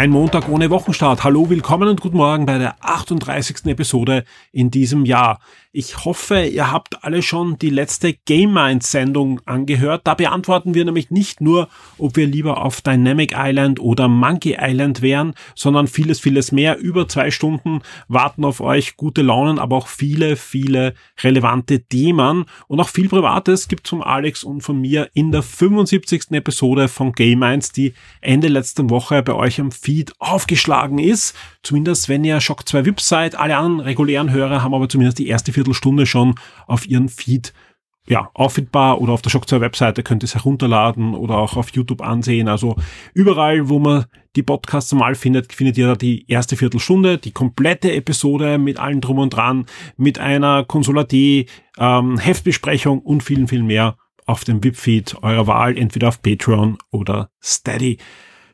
Kein 0.00 0.12
Montag 0.12 0.48
ohne 0.48 0.70
Wochenstart. 0.70 1.24
Hallo, 1.24 1.50
willkommen 1.50 1.86
und 1.86 2.00
guten 2.00 2.16
Morgen 2.16 2.46
bei 2.46 2.56
der 2.56 2.76
38. 2.80 3.66
Episode 3.66 4.24
in 4.50 4.70
diesem 4.70 5.04
Jahr. 5.04 5.40
Ich 5.72 6.04
hoffe, 6.04 6.46
ihr 6.46 6.72
habt 6.72 7.04
alle 7.04 7.22
schon 7.22 7.56
die 7.58 7.70
letzte 7.70 8.14
Game 8.14 8.54
Minds 8.54 8.90
Sendung 8.90 9.40
angehört. 9.46 10.00
Da 10.04 10.14
beantworten 10.14 10.74
wir 10.74 10.84
nämlich 10.84 11.12
nicht 11.12 11.40
nur, 11.40 11.68
ob 11.96 12.16
wir 12.16 12.26
lieber 12.26 12.64
auf 12.64 12.80
Dynamic 12.80 13.34
Island 13.36 13.78
oder 13.78 14.08
Monkey 14.08 14.56
Island 14.58 15.00
wären, 15.00 15.34
sondern 15.54 15.86
vieles, 15.86 16.18
vieles 16.18 16.50
mehr. 16.50 16.78
Über 16.78 17.06
zwei 17.06 17.30
Stunden 17.30 17.82
warten 18.08 18.44
auf 18.44 18.60
euch 18.60 18.96
gute 18.96 19.22
Launen, 19.22 19.60
aber 19.60 19.76
auch 19.76 19.86
viele, 19.86 20.34
viele 20.34 20.94
relevante 21.22 21.82
Themen 21.82 22.46
und 22.66 22.80
auch 22.80 22.88
viel 22.88 23.08
Privates 23.08 23.68
gibt 23.68 23.86
von 23.86 24.02
Alex 24.02 24.42
und 24.42 24.62
von 24.62 24.80
mir 24.80 25.08
in 25.14 25.30
der 25.30 25.42
75. 25.42 26.32
Episode 26.32 26.88
von 26.88 27.12
Game 27.12 27.38
Minds, 27.38 27.70
die 27.70 27.92
Ende 28.22 28.48
letzter 28.48 28.90
Woche 28.90 29.22
bei 29.22 29.34
euch 29.34 29.60
am 29.60 29.70
Feed 29.90 30.12
aufgeschlagen 30.20 31.00
ist. 31.00 31.34
Zumindest 31.64 32.08
wenn 32.08 32.22
ihr 32.22 32.40
Shock 32.40 32.68
2 32.68 32.84
VIP 32.84 33.00
seid. 33.00 33.34
Alle 33.34 33.56
anderen 33.56 33.80
regulären 33.80 34.30
Hörer 34.30 34.62
haben 34.62 34.72
aber 34.72 34.88
zumindest 34.88 35.18
die 35.18 35.26
erste 35.26 35.52
Viertelstunde 35.52 36.06
schon 36.06 36.36
auf 36.68 36.86
ihren 36.86 37.08
Feed 37.08 37.52
ja, 38.06 38.30
auffindbar 38.34 39.00
oder 39.00 39.12
auf 39.12 39.22
der 39.22 39.30
Shock 39.30 39.48
2 39.48 39.60
Webseite 39.60 40.04
könnt 40.04 40.22
ihr 40.22 40.26
es 40.26 40.36
herunterladen 40.36 41.14
oder 41.14 41.38
auch 41.38 41.56
auf 41.56 41.70
YouTube 41.70 42.02
ansehen. 42.02 42.46
Also 42.46 42.76
überall, 43.14 43.68
wo 43.68 43.80
man 43.80 44.04
die 44.36 44.44
Podcasts 44.44 44.92
normal 44.92 45.16
findet, 45.16 45.52
findet 45.52 45.76
ihr 45.76 45.88
da 45.88 45.96
die 45.96 46.24
erste 46.28 46.56
Viertelstunde, 46.56 47.18
die 47.18 47.32
komplette 47.32 47.92
Episode 47.92 48.58
mit 48.58 48.78
allem 48.78 49.00
drum 49.00 49.18
und 49.18 49.30
dran, 49.30 49.66
mit 49.96 50.20
einer 50.20 50.64
Konsolati, 50.64 51.46
ähm, 51.78 52.16
Heftbesprechung 52.16 53.00
und 53.00 53.24
vielen, 53.24 53.48
viel 53.48 53.64
mehr 53.64 53.96
auf 54.24 54.44
dem 54.44 54.62
VIP-Feed 54.62 55.16
eurer 55.22 55.48
Wahl, 55.48 55.76
entweder 55.76 56.08
auf 56.08 56.22
Patreon 56.22 56.78
oder 56.92 57.30
Steady. 57.42 57.98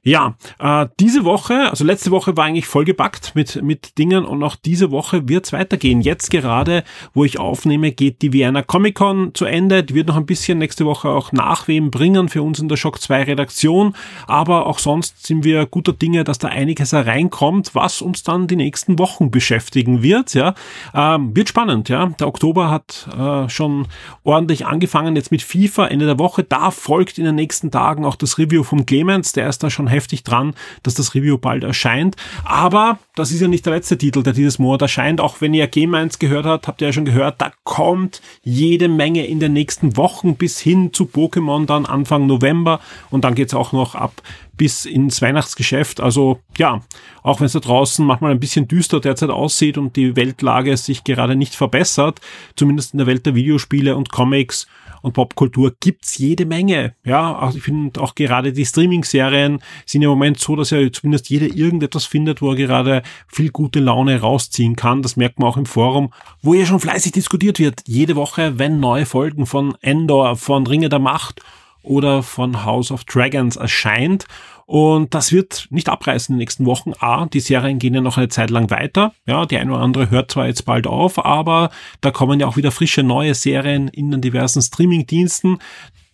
Ja, 0.06 0.36
äh, 0.60 0.86
diese 1.00 1.24
Woche, 1.24 1.68
also 1.68 1.84
letzte 1.84 2.12
Woche 2.12 2.36
war 2.36 2.44
eigentlich 2.44 2.68
vollgepackt 2.68 3.32
mit, 3.34 3.60
mit 3.64 3.98
Dingen 3.98 4.24
und 4.24 4.40
auch 4.44 4.54
diese 4.54 4.92
Woche 4.92 5.28
wird's 5.28 5.52
weitergehen. 5.52 6.00
Jetzt 6.00 6.30
gerade, 6.30 6.84
wo 7.12 7.24
ich 7.24 7.40
aufnehme, 7.40 7.90
geht 7.90 8.22
die 8.22 8.32
Vienna 8.32 8.62
Comic 8.62 8.94
Con 8.94 9.34
zu 9.34 9.46
Ende. 9.46 9.82
Die 9.82 9.96
wird 9.96 10.06
noch 10.06 10.16
ein 10.16 10.24
bisschen 10.24 10.58
nächste 10.58 10.86
Woche 10.86 11.08
auch 11.08 11.32
Nachwehen 11.32 11.90
bringen 11.90 12.28
für 12.28 12.44
uns 12.44 12.60
in 12.60 12.68
der 12.68 12.76
Shock 12.76 13.00
2 13.00 13.24
Redaktion. 13.24 13.96
Aber 14.28 14.66
auch 14.66 14.78
sonst 14.78 15.26
sind 15.26 15.42
wir 15.42 15.66
guter 15.66 15.92
Dinge, 15.92 16.22
dass 16.22 16.38
da 16.38 16.46
einiges 16.46 16.92
hereinkommt, 16.92 17.74
was 17.74 18.00
uns 18.00 18.22
dann 18.22 18.46
die 18.46 18.54
nächsten 18.54 19.00
Wochen 19.00 19.32
beschäftigen 19.32 20.04
wird. 20.04 20.34
Ja, 20.34 20.54
ähm, 20.94 21.34
wird 21.34 21.48
spannend. 21.48 21.88
Ja, 21.88 22.06
der 22.06 22.28
Oktober 22.28 22.70
hat 22.70 23.08
äh, 23.18 23.48
schon 23.48 23.88
ordentlich 24.22 24.66
angefangen. 24.66 25.16
Jetzt 25.16 25.32
mit 25.32 25.42
FIFA 25.42 25.88
Ende 25.88 26.06
der 26.06 26.20
Woche. 26.20 26.44
Da 26.44 26.70
folgt 26.70 27.18
in 27.18 27.24
den 27.24 27.34
nächsten 27.34 27.72
Tagen 27.72 28.04
auch 28.04 28.14
das 28.14 28.38
Review 28.38 28.62
vom 28.62 28.86
Clemens. 28.86 29.32
Der 29.32 29.48
ist 29.48 29.64
da 29.64 29.68
schon 29.68 29.95
heftig 29.96 30.22
dran, 30.22 30.54
dass 30.82 30.94
das 30.94 31.14
Review 31.14 31.38
bald 31.38 31.64
erscheint. 31.64 32.16
Aber 32.44 32.98
das 33.14 33.32
ist 33.32 33.40
ja 33.40 33.48
nicht 33.48 33.66
der 33.66 33.74
letzte 33.74 33.98
Titel, 33.98 34.22
der 34.22 34.32
dieses 34.32 34.58
Monat 34.58 34.82
erscheint. 34.82 35.20
Auch 35.20 35.40
wenn 35.40 35.54
ihr 35.54 35.66
Game 35.66 35.94
1 35.94 36.18
gehört 36.18 36.46
habt, 36.46 36.68
habt 36.68 36.80
ihr 36.80 36.88
ja 36.88 36.92
schon 36.92 37.04
gehört, 37.04 37.40
da 37.40 37.52
kommt 37.64 38.20
jede 38.42 38.88
Menge 38.88 39.26
in 39.26 39.40
den 39.40 39.52
nächsten 39.52 39.96
Wochen 39.96 40.36
bis 40.36 40.60
hin 40.60 40.92
zu 40.92 41.04
Pokémon 41.04 41.66
dann 41.66 41.86
Anfang 41.86 42.26
November. 42.26 42.80
Und 43.10 43.24
dann 43.24 43.34
geht's 43.34 43.54
auch 43.54 43.72
noch 43.72 43.94
ab 43.94 44.22
bis 44.56 44.86
ins 44.86 45.20
Weihnachtsgeschäft. 45.22 46.00
Also 46.00 46.40
ja, 46.56 46.82
auch 47.22 47.40
wenn 47.40 47.46
es 47.46 47.52
da 47.52 47.60
draußen 47.60 48.04
manchmal 48.04 48.32
ein 48.32 48.40
bisschen 48.40 48.68
düster 48.68 49.00
derzeit 49.00 49.30
aussieht 49.30 49.78
und 49.78 49.96
die 49.96 50.16
Weltlage 50.16 50.76
sich 50.76 51.04
gerade 51.04 51.36
nicht 51.36 51.54
verbessert, 51.54 52.20
zumindest 52.54 52.94
in 52.94 52.98
der 52.98 53.06
Welt 53.06 53.26
der 53.26 53.34
Videospiele 53.34 53.96
und 53.96 54.10
Comics 54.10 54.66
und 55.06 55.12
Popkultur 55.12 55.72
gibt's 55.78 56.18
jede 56.18 56.46
Menge. 56.46 56.96
Ja, 57.04 57.52
ich 57.54 57.62
finde 57.62 58.00
auch 58.00 58.16
gerade 58.16 58.52
die 58.52 58.66
Streaming-Serien 58.66 59.60
sind 59.86 60.02
im 60.02 60.08
Moment 60.08 60.40
so, 60.40 60.56
dass 60.56 60.70
ja 60.70 60.90
zumindest 60.90 61.30
jeder 61.30 61.46
irgendetwas 61.46 62.04
findet, 62.04 62.42
wo 62.42 62.50
er 62.50 62.56
gerade 62.56 63.02
viel 63.28 63.50
gute 63.50 63.78
Laune 63.78 64.20
rausziehen 64.20 64.74
kann. 64.74 65.02
Das 65.02 65.16
merkt 65.16 65.38
man 65.38 65.48
auch 65.48 65.56
im 65.56 65.66
Forum, 65.66 66.12
wo 66.42 66.54
ja 66.54 66.66
schon 66.66 66.80
fleißig 66.80 67.12
diskutiert 67.12 67.60
wird. 67.60 67.82
Jede 67.86 68.16
Woche, 68.16 68.58
wenn 68.58 68.80
neue 68.80 69.06
Folgen 69.06 69.46
von 69.46 69.76
Endor, 69.80 70.34
von 70.34 70.66
Ringe 70.66 70.88
der 70.88 70.98
Macht 70.98 71.40
oder 71.86 72.22
von 72.22 72.64
House 72.64 72.90
of 72.90 73.04
Dragons 73.04 73.56
erscheint. 73.56 74.26
Und 74.66 75.14
das 75.14 75.32
wird 75.32 75.68
nicht 75.70 75.88
abreißen 75.88 76.32
in 76.32 76.36
den 76.36 76.42
nächsten 76.42 76.66
Wochen. 76.66 76.92
A, 76.98 77.26
die 77.26 77.40
Serien 77.40 77.78
gehen 77.78 77.94
ja 77.94 78.00
noch 78.00 78.18
eine 78.18 78.28
Zeit 78.28 78.50
lang 78.50 78.68
weiter. 78.70 79.12
Ja, 79.24 79.46
die 79.46 79.56
eine 79.56 79.72
oder 79.72 79.82
andere 79.82 80.10
hört 80.10 80.32
zwar 80.32 80.48
jetzt 80.48 80.64
bald 80.64 80.88
auf, 80.88 81.24
aber 81.24 81.70
da 82.00 82.10
kommen 82.10 82.40
ja 82.40 82.48
auch 82.48 82.56
wieder 82.56 82.72
frische 82.72 83.04
neue 83.04 83.34
Serien 83.34 83.86
in 83.88 84.10
den 84.10 84.20
diversen 84.20 84.60
Streaming-Diensten. 84.60 85.58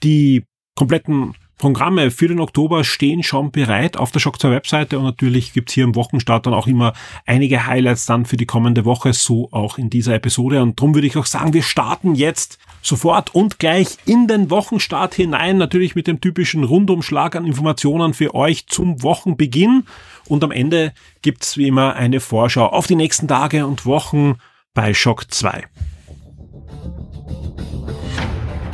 Die 0.03 0.44
kompletten 0.75 1.34
Programme 1.62 2.11
für 2.11 2.27
den 2.27 2.41
Oktober 2.41 2.83
stehen 2.83 3.23
schon 3.23 3.53
bereit 3.53 3.97
auf 3.97 4.11
der 4.11 4.19
Shock 4.19 4.41
2 4.41 4.50
Webseite 4.50 4.99
und 4.99 5.05
natürlich 5.05 5.53
gibt's 5.53 5.73
hier 5.73 5.84
im 5.84 5.95
Wochenstart 5.95 6.45
dann 6.45 6.55
auch 6.55 6.67
immer 6.67 6.93
einige 7.25 7.69
Highlights 7.69 8.05
dann 8.05 8.27
für 8.27 8.37
die 8.37 8.47
kommende 8.47 8.84
Woche, 8.84 9.12
so 9.12 9.49
auch 9.53 9.78
in 9.78 9.89
dieser 9.89 10.17
Episode. 10.17 10.61
Und 10.61 10.81
darum 10.81 10.97
würde 10.97 11.06
ich 11.06 11.17
auch 11.17 11.25
sagen, 11.25 11.53
wir 11.53 11.62
starten 11.62 12.17
jetzt 12.17 12.59
sofort 12.83 13.33
und 13.33 13.61
gleich 13.61 13.97
in 14.06 14.27
den 14.27 14.51
Wochenstart 14.51 15.15
hinein, 15.15 15.56
natürlich 15.56 15.95
mit 15.95 16.09
dem 16.09 16.21
typischen 16.21 16.65
Rundumschlag 16.65 17.37
an 17.37 17.47
Informationen 17.47 18.12
für 18.12 18.34
euch 18.34 18.67
zum 18.67 19.01
Wochenbeginn. 19.05 19.84
Und 20.27 20.43
am 20.43 20.51
Ende 20.51 20.93
gibt's 21.22 21.56
wie 21.59 21.69
immer 21.69 21.95
eine 21.95 22.19
Vorschau 22.19 22.67
auf 22.67 22.89
die 22.89 22.97
nächsten 22.97 23.28
Tage 23.28 23.69
und 23.69 23.87
Wochen 23.87 24.34
bei 24.75 24.95
Shock 24.95 25.33
2. 25.33 25.62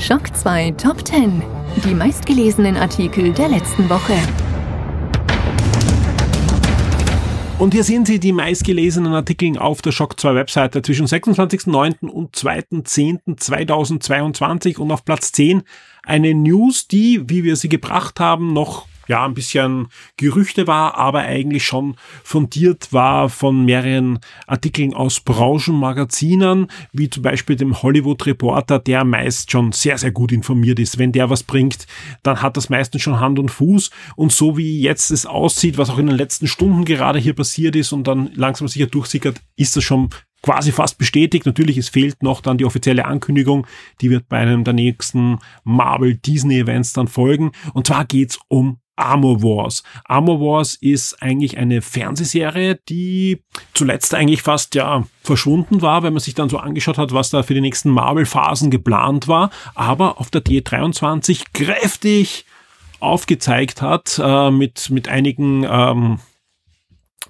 Schock 0.01 0.35
2 0.35 0.71
Top 0.73 1.05
10. 1.05 1.43
Die 1.85 1.93
meistgelesenen 1.93 2.77
Artikel 2.77 3.33
der 3.33 3.49
letzten 3.49 3.91
Woche. 3.91 4.15
Und 7.59 7.75
hier 7.75 7.83
sehen 7.83 8.07
Sie 8.07 8.21
die 8.21 8.31
meistgelesenen 8.33 9.13
Artikel 9.13 9.59
auf 9.59 9.83
der 9.83 9.91
Shock 9.91 10.21
2 10.21 10.37
Webseite 10.37 10.83
zwischen 10.83 11.07
26.09. 11.07 12.07
und 12.07 12.37
2.10.2022 12.37 14.79
und 14.79 14.93
auf 14.93 15.05
Platz 15.05 15.33
10 15.33 15.65
eine 16.05 16.33
News, 16.33 16.87
die, 16.87 17.29
wie 17.29 17.43
wir 17.43 17.57
sie 17.57 17.69
gebracht 17.69 18.21
haben, 18.21 18.53
noch 18.53 18.87
ja, 19.09 19.25
ein 19.25 19.35
bisschen 19.35 19.89
Gerüchte 20.17 20.67
war, 20.67 20.97
aber 20.97 21.21
eigentlich 21.21 21.65
schon 21.65 21.97
fundiert 22.23 22.93
war 22.93 23.29
von 23.29 23.65
mehreren 23.65 24.21
Artikeln 24.47 24.95
aus 24.95 25.21
Branchenmagazinen, 25.21 26.69
wie 26.93 27.11
zum 27.11 27.23
Beispiel 27.23 27.57
dem 27.57 27.83
Hollywood 27.83 28.27
Reporter, 28.27 28.79
der 28.79 29.05
meist 29.05 29.51
schon 29.51 29.73
sehr, 29.73 29.99
sehr 29.99 30.13
gut 30.13 30.31
informiert 30.31 30.79
ist. 30.79 30.99
Wenn 30.99 31.13
der 31.13 31.31
was 31.31 31.43
bringt, 31.43 31.87
dann 32.23 32.43
hat 32.43 32.57
das 32.57 32.69
meistens 32.69 33.03
schon 33.03 33.19
Hand 33.19 33.39
und 33.39 33.51
Fuß. 33.51 33.91
Und 34.15 34.33
so 34.33 34.57
wie 34.57 34.81
jetzt 34.81 35.11
es 35.11 35.27
aussieht, 35.27 35.79
was 35.79 35.91
auch 35.91 35.99
in 35.99 36.07
den 36.07 36.17
letzten 36.17 36.47
Stunden 36.47 36.85
gerade 36.85 37.19
hier 37.19 37.35
passiert 37.35 37.75
ist 37.75 37.93
und 37.93 38.07
dann 38.07 38.31
langsam 38.35 38.69
sicher 38.69 38.87
durchsickert, 38.87 39.41
ist 39.57 39.77
das 39.77 39.85
schon 39.85 40.11
quasi 40.43 40.73
fast 40.73 40.99
bestätigt. 40.99 41.47
Natürlich, 41.47 41.79
es 41.79 41.89
fehlt 41.89 42.23
noch 42.23 42.41
dann 42.41 42.59
die 42.59 42.65
offizielle 42.65 43.05
Ankündigung. 43.05 43.67
Die 44.01 44.11
wird 44.11 44.29
bei 44.29 44.39
einem 44.39 44.65
der 44.65 44.75
nächsten 44.75 45.39
Marvel 45.65 46.17
Disney 46.17 46.61
Events 46.61 46.93
dann 46.93 47.09
folgen. 47.09 47.53
Und 47.75 47.87
zwar 47.87 48.05
geht's 48.05 48.39
um 48.49 48.79
Armor 48.99 49.43
Wars. 49.43 49.83
Armor 50.05 50.41
Wars 50.41 50.75
ist 50.75 51.23
eigentlich 51.23 51.59
eine 51.59 51.83
Fernsehserie, 51.83 52.79
die 52.89 53.43
zuletzt 53.75 54.15
eigentlich 54.15 54.43
fast 54.43 54.75
ja 54.75 55.05
verschwunden 55.23 55.83
war, 55.83 56.03
wenn 56.03 56.13
man 56.13 56.21
sich 56.21 56.35
dann 56.35 56.49
so 56.49 56.59
angeschaut 56.59 56.99
hat, 56.99 57.13
was 57.13 57.31
da 57.31 57.43
für 57.43 57.55
die 57.55 57.61
nächsten 57.61 57.91
Marvel-Phasen 57.91 58.71
geplant 58.71 59.29
war, 59.29 59.51
aber 59.75 60.21
auf 60.21 60.31
der 60.31 60.43
D23 60.45 61.45
kräftig 61.53 62.45
aufgezeigt 63.01 63.81
hat 63.81 64.21
äh, 64.23 64.51
mit 64.51 64.91
mit 64.91 65.09
einigen 65.09 65.65
ähm, 65.69 66.19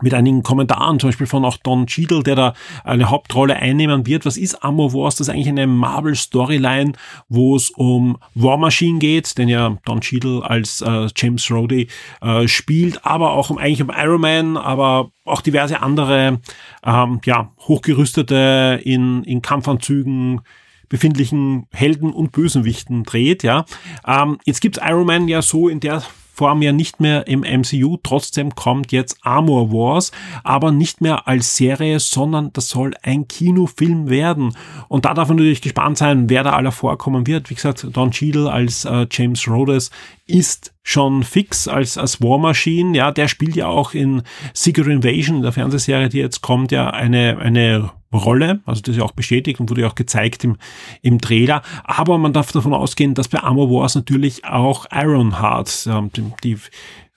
mit 0.02 0.14
einigen 0.14 0.42
Kommentaren, 0.42 0.98
zum 0.98 1.08
Beispiel 1.08 1.26
von 1.26 1.44
auch 1.44 1.56
Don 1.58 1.86
Cheadle, 1.86 2.22
der 2.22 2.34
da 2.34 2.54
eine 2.84 3.10
Hauptrolle 3.10 3.56
einnehmen 3.56 4.06
wird. 4.06 4.26
Was 4.26 4.36
ist 4.36 4.62
Armor 4.62 4.92
Wars? 4.92 5.16
Das 5.16 5.28
ist 5.28 5.34
eigentlich 5.34 5.48
eine 5.48 5.66
Marvel-Storyline, 5.66 6.92
wo 7.28 7.56
es 7.56 7.70
um 7.70 8.18
War 8.34 8.56
Machine 8.56 8.98
geht, 8.98 9.38
den 9.38 9.48
ja 9.48 9.76
Don 9.84 10.00
Cheadle 10.00 10.42
als 10.42 10.80
äh, 10.80 11.08
James 11.16 11.50
Rhodey 11.50 11.88
äh, 12.20 12.48
spielt, 12.48 13.04
aber 13.04 13.32
auch 13.32 13.50
um 13.50 13.58
eigentlich 13.58 13.82
um 13.82 13.92
Iron 13.94 14.20
Man, 14.20 14.56
aber 14.56 15.10
auch 15.24 15.40
diverse 15.40 15.80
andere 15.82 16.40
ähm, 16.84 17.20
ja, 17.24 17.52
hochgerüstete 17.60 18.80
in, 18.84 19.24
in 19.24 19.42
Kampfanzügen 19.42 20.40
befindlichen 20.88 21.66
Helden 21.70 22.12
und 22.12 22.32
Bösenwichten 22.32 23.04
dreht. 23.04 23.42
Ja, 23.42 23.66
ähm, 24.06 24.38
Jetzt 24.44 24.60
gibt's 24.60 24.80
Iron 24.82 25.06
Man 25.06 25.28
ja 25.28 25.42
so 25.42 25.68
in 25.68 25.80
der 25.80 26.02
Form 26.38 26.62
ja 26.62 26.70
nicht 26.70 27.00
mehr 27.00 27.26
im 27.26 27.40
MCU. 27.40 27.96
Trotzdem 28.00 28.54
kommt 28.54 28.92
jetzt 28.92 29.18
Armor 29.22 29.72
Wars, 29.72 30.12
aber 30.44 30.70
nicht 30.70 31.00
mehr 31.00 31.26
als 31.26 31.56
Serie, 31.56 31.98
sondern 31.98 32.52
das 32.52 32.68
soll 32.68 32.94
ein 33.02 33.26
Kinofilm 33.26 34.08
werden. 34.08 34.56
Und 34.86 35.04
da 35.04 35.14
darf 35.14 35.26
man 35.28 35.38
natürlich 35.38 35.62
gespannt 35.62 35.98
sein, 35.98 36.30
wer 36.30 36.44
da 36.44 36.52
aller 36.52 36.70
vorkommen 36.70 37.26
wird. 37.26 37.50
Wie 37.50 37.56
gesagt, 37.56 37.88
Don 37.92 38.12
Cheadle 38.12 38.52
als 38.52 38.84
äh, 38.84 39.08
James 39.10 39.48
Rhodes 39.48 39.90
ist 40.28 40.74
schon 40.82 41.24
fix 41.24 41.66
als, 41.68 41.98
als 41.98 42.20
War 42.20 42.38
Machine. 42.38 42.96
Ja, 42.96 43.10
der 43.10 43.28
spielt 43.28 43.56
ja 43.56 43.66
auch 43.66 43.94
in 43.94 44.22
Secret 44.52 44.86
Invasion, 44.86 45.42
der 45.42 45.52
Fernsehserie, 45.52 46.08
die 46.08 46.18
jetzt 46.18 46.42
kommt, 46.42 46.70
ja 46.70 46.90
eine, 46.90 47.38
eine 47.38 47.90
Rolle. 48.12 48.60
Also 48.64 48.82
das 48.82 48.92
ist 48.92 48.98
ja 48.98 49.04
auch 49.04 49.12
bestätigt 49.12 49.60
und 49.60 49.70
wurde 49.70 49.82
ja 49.82 49.88
auch 49.88 49.94
gezeigt 49.94 50.44
im, 50.44 50.56
im 51.02 51.20
Trailer. 51.20 51.62
Aber 51.84 52.18
man 52.18 52.32
darf 52.32 52.52
davon 52.52 52.74
ausgehen, 52.74 53.14
dass 53.14 53.28
bei 53.28 53.40
Armor 53.40 53.70
Wars 53.70 53.94
natürlich 53.94 54.44
auch 54.44 54.86
Ironheart, 54.90 55.88
die, 56.16 56.32
die 56.44 56.58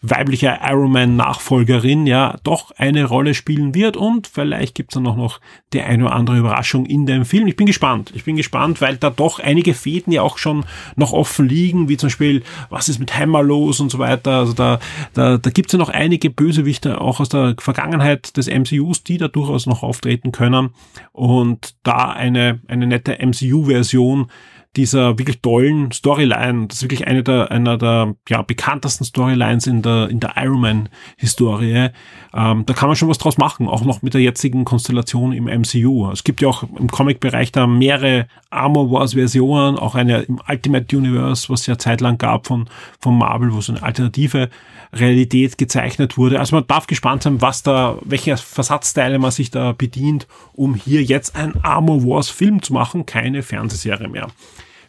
weibliche 0.01 0.57
Ironman-Nachfolgerin 0.63 2.07
ja 2.07 2.38
doch 2.44 2.71
eine 2.71 3.06
Rolle 3.06 3.36
spielen 3.36 3.75
wird 3.75 3.98
und 3.98 4.27
vielleicht 4.27 4.74
gibt's 4.74 4.95
dann 4.95 5.06
auch 5.06 5.15
noch 5.15 5.39
die 5.74 5.81
eine 5.81 6.06
oder 6.06 6.15
andere 6.15 6.38
Überraschung 6.39 6.88
in 6.88 7.06
dem 7.06 7.24
Film. 7.24 7.45
Ich 7.45 7.56
bin 7.56 7.68
gespannt. 7.68 8.12
Ich 8.15 8.24
bin 8.24 8.36
gespannt, 8.36 8.81
weil 8.81 8.98
da 8.98 9.12
doch 9.12 9.39
einige 9.39 9.75
Fäden 9.75 10.12
ja 10.12 10.24
auch 10.24 10.39
schon 10.39 10.65
noch 10.95 11.13
offen 11.13 11.48
liegen, 11.48 11.88
wie 11.88 11.98
zum 11.98 12.07
Beispiel, 12.07 12.42
was 12.71 12.89
ist 12.89 13.00
mit 13.00 13.15
Hammer 13.15 13.44
los 13.44 13.80
und 13.80 13.92
so 13.92 14.00
weiter. 14.00 14.39
Also 14.39 14.53
da, 14.53 14.80
da, 15.13 15.38
da 15.38 15.50
gibt's 15.51 15.74
ja 15.74 15.77
noch 15.80 15.89
einige 15.89 16.31
Bösewichte 16.31 17.00
auch 17.00 17.19
aus 17.19 17.30
der 17.30 17.56
Vergangenheit 17.59 18.36
des 18.38 18.48
MCUs, 18.48 19.03
die 19.03 19.19
da 19.19 19.27
durchaus 19.27 19.68
noch 19.68 19.83
auftreten 19.83 20.31
können 20.31 20.71
und 21.12 21.75
da 21.83 22.09
eine, 22.09 22.59
eine 22.68 22.88
nette 22.88 23.19
MCU-Version 23.24 24.31
dieser 24.77 25.18
wirklich 25.19 25.41
tollen 25.41 25.91
Storyline. 25.91 26.68
Das 26.68 26.77
ist 26.77 26.83
wirklich 26.83 27.06
eine 27.06 27.23
der, 27.23 27.51
einer 27.51 27.77
der 27.77 28.15
ja, 28.29 28.41
bekanntesten 28.41 29.03
Storylines 29.03 29.68
in 29.68 29.81
der, 29.81 30.09
in 30.09 30.19
der 30.19 30.33
Iron 30.38 30.62
Man-Historie. 30.62 31.89
Ähm, 32.33 32.65
da 32.65 32.73
kann 32.73 32.88
man 32.88 32.95
schon 32.95 33.09
was 33.09 33.18
draus 33.18 33.38
machen, 33.38 33.68
auch 33.68 33.83
noch 33.83 34.01
mit 34.01 34.13
der 34.13 34.21
jetzigen 34.21 34.63
Konstellation 34.63 35.33
im 35.33 35.45
MCU. 35.45 36.09
Es 36.12 36.23
gibt 36.23 36.41
ja 36.41 36.47
auch 36.47 36.63
im 36.63 36.89
Comic-Bereich 36.89 37.51
da 37.51 37.68
mehrere 37.68 38.27
Armor 38.50 38.89
Wars-Versionen, 38.89 39.77
auch 39.77 39.95
eine 39.95 40.21
im 40.21 40.39
Ultimate 40.47 40.95
Universe, 40.95 41.50
was 41.50 41.62
es 41.62 41.67
ja 41.67 41.77
zeitlang 41.77 42.17
gab 42.17 42.47
von, 42.47 42.69
von 43.00 43.17
Marvel, 43.17 43.53
wo 43.53 43.59
so 43.59 43.74
eine 43.74 43.83
alternative 43.83 44.50
Realität 44.93 45.57
gezeichnet 45.57 46.17
wurde. 46.17 46.39
Also 46.39 46.55
man 46.55 46.67
darf 46.67 46.88
gespannt 46.88 47.23
sein, 47.23 47.41
was 47.41 47.63
da, 47.63 47.97
welche 48.03 48.38
Versatzteile 48.38 49.19
man 49.19 49.31
sich 49.31 49.51
da 49.51 49.71
bedient, 49.71 50.27
um 50.53 50.75
hier 50.75 51.03
jetzt 51.03 51.35
ein 51.35 51.53
Armor 51.63 52.03
Wars 52.05 52.29
Film 52.29 52.61
zu 52.61 52.73
machen, 52.73 53.05
keine 53.05 53.43
Fernsehserie 53.43 54.09
mehr. 54.09 54.27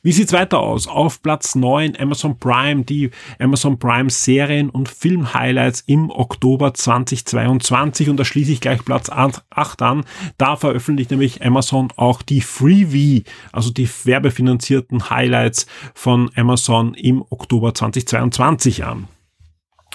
Wie 0.05 0.11
sieht's 0.11 0.33
weiter 0.33 0.59
aus? 0.59 0.89
Auf 0.89 1.23
Platz 1.23 1.55
9 1.55 1.97
Amazon 1.97 2.37
Prime, 2.37 2.83
die 2.83 3.13
Amazon 3.39 3.79
Prime 3.79 4.11
Serien 4.11 4.69
und 4.69 4.89
Film 4.89 5.33
Highlights 5.33 5.85
im 5.87 6.11
Oktober 6.11 6.75
2022 6.75 8.09
und 8.09 8.17
da 8.17 8.25
schließe 8.25 8.51
ich 8.51 8.61
gleich 8.61 8.85
Platz 8.85 9.11
8 9.11 9.83
an. 9.83 10.05
Da 10.39 10.57
veröffentlicht 10.57 11.13
nämlich 11.13 11.45
Amazon 11.45 11.93
auch 11.95 12.23
die 12.23 12.41
Freebie, 12.41 13.23
also 13.53 13.71
die 13.71 13.89
werbefinanzierten 14.03 15.09
Highlights 15.09 15.69
von 15.95 16.33
Amazon 16.35 16.95
im 16.95 17.23
Oktober 17.31 17.73
2022 17.73 18.85
an. 18.85 19.07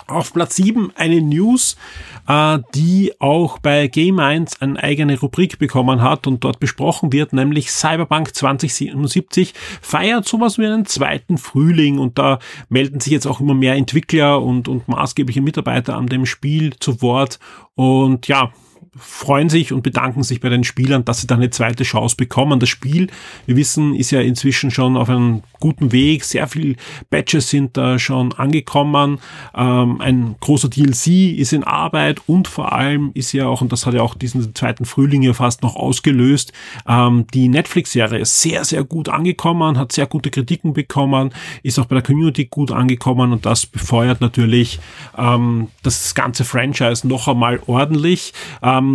Auf 0.07 0.31
Platz 0.31 0.55
7 0.55 0.91
eine 0.95 1.21
News, 1.21 1.75
äh, 2.27 2.59
die 2.73 3.13
auch 3.19 3.59
bei 3.59 3.87
Game 3.87 4.19
1 4.19 4.61
eine 4.61 4.81
eigene 4.81 5.19
Rubrik 5.19 5.59
bekommen 5.59 6.01
hat 6.01 6.27
und 6.27 6.43
dort 6.45 6.59
besprochen 6.59 7.11
wird, 7.11 7.33
nämlich 7.33 7.71
Cyberpunk 7.71 8.33
2077 8.33 9.53
feiert 9.81 10.25
sowas 10.25 10.57
wie 10.57 10.65
einen 10.65 10.85
zweiten 10.85 11.37
Frühling 11.37 11.99
und 11.99 12.17
da 12.17 12.39
melden 12.69 13.01
sich 13.01 13.11
jetzt 13.11 13.27
auch 13.27 13.41
immer 13.41 13.53
mehr 13.53 13.75
Entwickler 13.75 14.41
und, 14.41 14.69
und 14.69 14.87
maßgebliche 14.87 15.41
Mitarbeiter 15.41 15.95
an 15.95 16.07
dem 16.07 16.25
Spiel 16.25 16.73
zu 16.79 17.01
Wort. 17.01 17.39
Und 17.75 18.27
ja, 18.29 18.53
freuen 18.97 19.49
sich 19.49 19.73
und 19.73 19.83
bedanken 19.83 20.23
sich 20.23 20.39
bei 20.39 20.49
den 20.49 20.63
Spielern, 20.63 21.05
dass 21.05 21.21
sie 21.21 21.27
da 21.27 21.35
eine 21.35 21.49
zweite 21.49 21.83
Chance 21.83 22.15
bekommen. 22.15 22.59
Das 22.59 22.69
Spiel, 22.69 23.07
wir 23.45 23.55
wissen, 23.55 23.93
ist 23.93 24.11
ja 24.11 24.21
inzwischen 24.21 24.71
schon 24.71 24.97
auf 24.97 25.09
einem 25.09 25.43
guten 25.59 25.91
Weg. 25.91 26.23
Sehr 26.23 26.47
viel 26.47 26.75
Batches 27.09 27.49
sind 27.49 27.77
da 27.77 27.99
schon 27.99 28.33
angekommen. 28.33 29.19
Ähm, 29.55 30.01
ein 30.01 30.35
großer 30.39 30.69
DLC 30.69 31.37
ist 31.37 31.53
in 31.53 31.63
Arbeit 31.63 32.21
und 32.27 32.47
vor 32.47 32.73
allem 32.73 33.11
ist 33.13 33.33
ja 33.33 33.47
auch, 33.47 33.61
und 33.61 33.71
das 33.71 33.85
hat 33.85 33.93
ja 33.93 34.01
auch 34.01 34.15
diesen 34.15 34.55
zweiten 34.55 34.85
Frühling 34.85 35.21
ja 35.21 35.33
fast 35.33 35.63
noch 35.63 35.75
ausgelöst, 35.75 36.53
ähm, 36.87 37.25
die 37.33 37.49
Netflix-Serie 37.49 38.25
sehr, 38.25 38.65
sehr 38.65 38.83
gut 38.83 39.09
angekommen, 39.09 39.77
hat 39.77 39.91
sehr 39.91 40.07
gute 40.07 40.31
Kritiken 40.31 40.73
bekommen, 40.73 41.31
ist 41.63 41.79
auch 41.79 41.85
bei 41.85 41.95
der 41.95 42.03
Community 42.03 42.45
gut 42.45 42.71
angekommen 42.71 43.31
und 43.31 43.45
das 43.45 43.65
befeuert 43.65 44.21
natürlich 44.21 44.79
ähm, 45.17 45.67
das 45.83 46.15
ganze 46.15 46.43
Franchise 46.43 47.07
noch 47.07 47.27
einmal 47.27 47.59
ordentlich. 47.67 48.33
Ähm, 48.61 48.86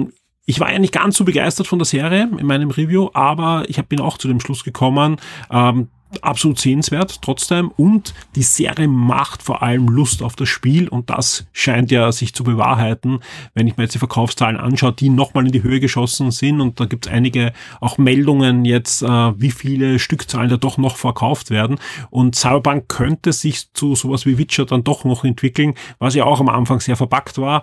ich 0.45 0.61
war 0.61 0.73
ja 0.73 0.79
nicht 0.79 0.93
ganz 0.93 1.17
so 1.17 1.25
begeistert 1.25 1.67
von 1.67 1.79
der 1.79 1.87
Serie 1.87 2.29
in 2.37 2.47
meinem 2.47 2.71
Review, 2.71 3.11
aber 3.15 3.65
ich 3.69 3.81
bin 3.83 4.01
auch 4.01 4.19
zu 4.19 4.29
dem 4.29 4.41
Schluss 4.41 4.65
gekommen, 4.65 5.17
ähm, 5.51 5.89
absolut 6.21 6.59
sehenswert 6.59 7.23
trotzdem. 7.23 7.71
Und 7.71 8.13
die 8.35 8.43
Serie 8.43 8.89
macht 8.89 9.43
vor 9.43 9.63
allem 9.63 9.89
Lust 9.89 10.23
auf 10.23 10.37
das 10.37 10.49
Spiel 10.49 10.89
und 10.89 11.11
das 11.11 11.47
scheint 11.53 11.91
ja 11.91 12.13
sich 12.13 12.35
zu 12.35 12.45
bewahrheiten, 12.45 13.21
wenn 13.55 13.67
ich 13.67 13.77
mir 13.77 13.85
jetzt 13.85 13.95
die 13.95 13.99
Verkaufszahlen 13.99 14.57
anschaue, 14.57 14.93
die 14.93 15.09
nochmal 15.09 15.47
in 15.47 15.53
die 15.53 15.63
Höhe 15.63 15.81
geschossen 15.81 16.31
sind. 16.31 16.61
Und 16.61 16.81
da 16.81 16.85
gibt 16.85 17.07
es 17.07 17.13
einige 17.13 17.53
auch 17.81 17.99
Meldungen 17.99 18.65
jetzt, 18.65 19.03
äh, 19.03 19.07
wie 19.07 19.51
viele 19.51 19.99
Stückzahlen 19.99 20.51
da 20.51 20.57
doch 20.57 20.77
noch 20.77 20.97
verkauft 20.97 21.51
werden. 21.51 21.79
Und 22.11 22.35
Cyberpunk 22.35 22.89
könnte 22.89 23.33
sich 23.33 23.73
zu 23.73 23.95
sowas 23.95 24.27
wie 24.27 24.39
Witcher 24.39 24.67
dann 24.67 24.85
doch 24.85 25.05
noch 25.05 25.25
entwickeln, 25.25 25.75
was 25.99 26.15
ja 26.15 26.25
auch 26.25 26.41
am 26.41 26.49
Anfang 26.49 26.81
sehr 26.81 26.97
verpackt 26.97 27.39
war 27.39 27.63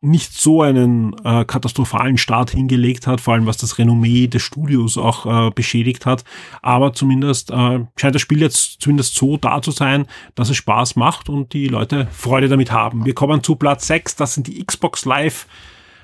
nicht 0.00 0.32
so 0.32 0.62
einen 0.62 1.14
äh, 1.24 1.44
katastrophalen 1.44 2.18
Start 2.18 2.50
hingelegt 2.50 3.06
hat, 3.06 3.20
vor 3.20 3.34
allem 3.34 3.46
was 3.46 3.56
das 3.56 3.78
Renommee 3.78 4.28
des 4.28 4.42
Studios 4.42 4.96
auch 4.96 5.48
äh, 5.48 5.50
beschädigt 5.50 6.06
hat. 6.06 6.24
Aber 6.62 6.92
zumindest 6.92 7.50
äh, 7.50 7.80
scheint 7.96 8.14
das 8.14 8.22
Spiel 8.22 8.40
jetzt 8.40 8.80
zumindest 8.80 9.16
so 9.16 9.36
da 9.36 9.60
zu 9.60 9.72
sein, 9.72 10.06
dass 10.36 10.50
es 10.50 10.56
Spaß 10.56 10.94
macht 10.96 11.28
und 11.28 11.52
die 11.52 11.66
Leute 11.66 12.06
Freude 12.12 12.48
damit 12.48 12.70
haben. 12.70 13.04
Wir 13.04 13.14
kommen 13.14 13.42
zu 13.42 13.56
Platz 13.56 13.88
6, 13.88 14.16
das 14.16 14.34
sind 14.34 14.46
die 14.46 14.64
Xbox 14.64 15.04
Live. 15.04 15.46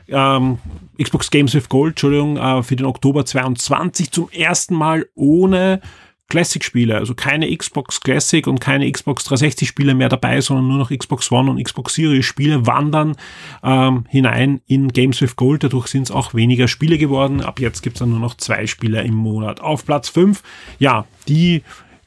Ähm, 0.09 0.59
Xbox 1.01 1.31
Games 1.31 1.55
with 1.55 1.69
Gold, 1.69 1.93
Entschuldigung, 1.93 2.37
äh, 2.37 2.63
für 2.63 2.77
den 2.77 2.87
Oktober 2.87 3.25
22 3.25 4.11
zum 4.11 4.29
ersten 4.31 4.75
Mal 4.75 5.07
ohne 5.15 5.81
Classic-Spiele, 6.29 6.97
also 6.97 7.15
keine 7.15 7.55
Xbox 7.55 8.01
Classic 8.01 8.47
und 8.47 8.61
keine 8.61 8.91
Xbox 8.91 9.27
360-Spiele 9.29 9.95
mehr 9.95 10.09
dabei, 10.09 10.41
sondern 10.41 10.69
nur 10.69 10.79
noch 10.79 10.91
Xbox 10.91 11.31
One 11.31 11.51
und 11.51 11.63
Xbox 11.63 11.95
Series-Spiele 11.95 12.67
wandern 12.67 13.17
ähm, 13.63 14.07
hinein 14.09 14.63
in 14.67 14.89
Games 14.89 15.21
with 15.21 15.37
Gold. 15.37 15.65
Dadurch 15.65 15.89
sind 15.89 16.05
es 16.05 16.11
auch 16.11 16.35
weniger 16.35 16.67
Spiele 16.67 16.99
geworden. 16.99 17.43
Ab 17.43 17.61
jetzt 17.61 17.83
gibt 17.83 17.97
es 17.97 18.01
dann 18.01 18.11
nur 18.11 18.21
noch 18.21 18.37
zwei 18.37 18.67
Spiele 18.67 19.03
im 19.03 19.15
Monat. 19.15 19.61
Auf 19.61 19.85
Platz 19.85 20.09
5, 20.09 20.43
ja, 20.79 21.07
die 21.29 21.63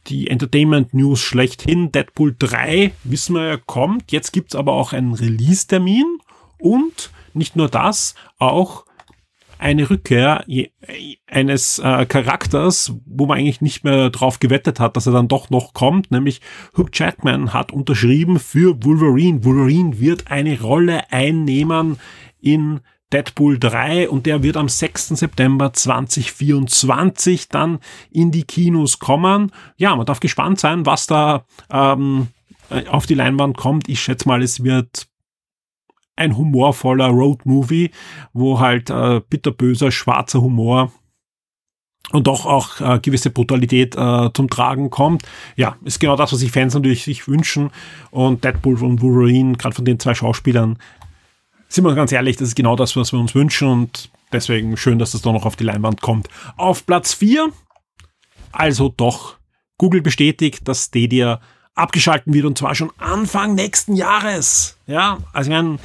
die 0.08 0.30
Entertainment 0.30 0.94
News 0.94 1.20
schlechthin. 1.20 1.91
Deadpool 1.91 2.36
3, 2.38 2.94
wissen 3.03 3.36
wir 3.36 3.46
ja, 3.46 3.58
kommt. 3.58 4.12
Jetzt 4.12 4.32
gibt's 4.32 4.56
aber 4.56 4.74
auch 4.74 4.94
einen 4.94 5.13
Release-Termin 5.13 6.20
und 6.60 7.12
nicht 7.34 7.56
nur 7.56 7.70
das, 7.70 8.15
auch 8.39 8.86
eine 9.60 9.90
Rückkehr 9.90 10.46
eines 11.28 11.80
äh, 11.80 12.06
Charakters, 12.06 12.94
wo 13.06 13.26
man 13.26 13.38
eigentlich 13.40 13.62
nicht 13.62 13.84
mehr 13.84 14.10
drauf 14.10 14.40
gewettet 14.40 14.80
hat, 14.80 14.96
dass 14.96 15.08
er 15.08 15.14
dann 15.14 15.28
doch 15.28 15.50
noch 15.50 15.74
kommt, 15.74 16.12
nämlich 16.12 16.42
Hugh 16.78 16.90
Jackman 16.92 17.54
hat 17.54 17.72
unterschrieben 17.72 18.40
für 18.40 18.84
Wolverine. 18.84 19.44
Wolverine 19.44 20.00
wird 20.00 20.30
eine 20.32 20.62
Rolle 20.62 21.12
einnehmen 21.12 21.98
in 22.40 22.82
Deadpool 23.14 23.58
3 23.58 24.10
und 24.10 24.26
der 24.26 24.44
wird 24.44 24.58
am 24.58 24.68
6. 24.68 25.10
September 25.10 25.72
2024 25.72 27.48
dann 27.48 27.80
in 28.12 28.32
die 28.32 28.44
Kinos 28.44 29.00
kommen. 29.00 29.52
Ja, 29.78 29.96
man 29.96 30.06
darf 30.06 30.20
gespannt 30.20 30.60
sein, 30.60 30.86
was 30.86 31.08
da 31.08 31.46
ähm, 31.72 32.28
auf 32.90 33.06
die 33.06 33.14
Leinwand 33.14 33.56
kommt. 33.56 33.88
Ich 33.88 34.02
schätze 34.02 34.28
mal, 34.28 34.42
es 34.42 34.64
wird 34.64 35.08
ein 36.17 36.36
humorvoller 36.36 37.07
Road-Movie, 37.07 37.91
wo 38.33 38.59
halt 38.59 38.89
äh, 38.89 39.21
bitterböser, 39.29 39.91
schwarzer 39.91 40.41
Humor 40.41 40.91
und 42.12 42.27
doch 42.27 42.45
auch 42.45 42.81
äh, 42.81 43.00
gewisse 43.00 43.29
Brutalität 43.29 43.95
äh, 43.95 44.29
zum 44.33 44.50
Tragen 44.50 44.89
kommt. 44.89 45.24
Ja, 45.55 45.77
ist 45.83 46.00
genau 46.00 46.15
das, 46.15 46.33
was 46.33 46.39
sich 46.39 46.51
Fans 46.51 46.74
natürlich 46.74 47.03
sich 47.03 47.27
wünschen. 47.27 47.69
Und 48.12 48.43
Deadpool 48.43 48.83
und 48.83 49.01
Wolverine, 49.01 49.57
gerade 49.57 49.75
von 49.75 49.86
den 49.86 50.00
zwei 50.00 50.13
Schauspielern, 50.13 50.79
sind 51.69 51.83
wir 51.83 51.95
ganz 51.95 52.12
ehrlich, 52.12 52.38
das 52.38 52.50
ist 52.50 52.55
genau 52.55 52.75
das, 52.75 52.95
was 52.95 53.12
wir 53.12 53.19
uns 53.19 53.36
wünschen. 53.36 53.67
Und 53.67 54.09
deswegen 54.31 54.77
schön, 54.77 55.00
dass 55.00 55.12
das 55.12 55.21
da 55.21 55.31
noch 55.31 55.45
auf 55.45 55.55
die 55.55 55.65
Leinwand 55.65 56.01
kommt. 56.01 56.29
Auf 56.55 56.86
Platz 56.86 57.13
4, 57.13 57.50
also 58.51 58.93
doch, 58.95 59.38
Google 59.77 60.01
bestätigt, 60.01 60.67
dass 60.67 60.86
Stadia 60.86 61.41
abgeschalten 61.77 62.34
wird 62.34 62.46
und 62.46 62.57
zwar 62.57 62.75
schon 62.75 62.91
Anfang 62.98 63.55
nächsten 63.55 63.96
Jahres. 63.96 64.77
Ja, 64.88 65.19
also 65.34 65.50
meine, 65.51 65.77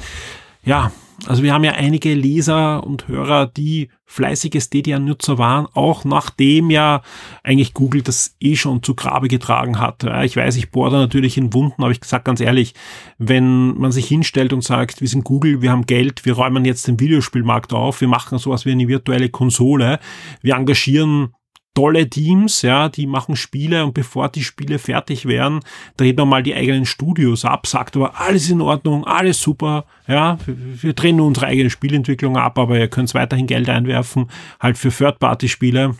ja, 0.63 0.91
Also 1.25 1.41
wir 1.43 1.53
haben 1.53 1.63
ja 1.63 1.71
einige 1.71 2.13
Leser 2.13 2.83
und 2.85 3.07
Hörer, 3.07 3.45
die 3.45 3.89
fleißige 4.05 4.61
Stadia-Nutzer 4.61 5.37
waren, 5.37 5.67
auch 5.73 6.03
nachdem 6.03 6.69
ja 6.69 7.01
eigentlich 7.43 7.73
Google 7.73 8.01
das 8.01 8.35
eh 8.39 8.55
schon 8.55 8.83
zu 8.83 8.93
Grabe 8.93 9.27
getragen 9.27 9.79
hat. 9.79 10.03
Ich 10.23 10.35
weiß, 10.35 10.57
ich 10.57 10.71
bohre 10.71 10.91
da 10.91 10.97
natürlich 10.97 11.37
in 11.37 11.53
Wunden, 11.53 11.81
aber 11.81 11.91
ich 11.91 12.03
sage 12.03 12.23
ganz 12.23 12.41
ehrlich, 12.41 12.73
wenn 13.17 13.77
man 13.77 13.91
sich 13.91 14.07
hinstellt 14.07 14.53
und 14.53 14.63
sagt, 14.63 15.01
wir 15.01 15.07
sind 15.07 15.23
Google, 15.23 15.61
wir 15.61 15.71
haben 15.71 15.85
Geld, 15.85 16.25
wir 16.25 16.33
räumen 16.33 16.65
jetzt 16.65 16.87
den 16.87 16.99
Videospielmarkt 16.99 17.73
auf, 17.73 18.01
wir 18.01 18.07
machen 18.07 18.37
sowas 18.37 18.65
wie 18.65 18.71
eine 18.71 18.87
virtuelle 18.87 19.29
Konsole, 19.29 19.99
wir 20.41 20.55
engagieren 20.55 21.33
tolle 21.73 22.09
Teams, 22.09 22.61
ja, 22.61 22.89
die 22.89 23.07
machen 23.07 23.35
Spiele 23.35 23.83
und 23.83 23.93
bevor 23.93 24.29
die 24.29 24.43
Spiele 24.43 24.77
fertig 24.79 25.25
werden, 25.25 25.61
drehen 25.97 26.17
wir 26.17 26.25
mal 26.25 26.43
die 26.43 26.53
eigenen 26.53 26.85
Studios 26.85 27.45
ab, 27.45 27.65
sagt 27.65 27.95
aber 27.95 28.19
alles 28.19 28.49
in 28.49 28.61
Ordnung, 28.61 29.05
alles 29.05 29.41
super, 29.41 29.85
ja, 30.07 30.37
wir 30.45 30.93
drehen 30.93 31.19
unsere 31.19 31.47
eigene 31.47 31.69
Spielentwicklung 31.69 32.37
ab, 32.37 32.59
aber 32.59 32.77
ihr 32.77 32.87
könnt 32.87 33.13
weiterhin 33.15 33.47
Geld 33.47 33.69
einwerfen, 33.69 34.29
halt 34.59 34.77
für 34.77 34.89
Third-Party-Spiele 34.89 35.95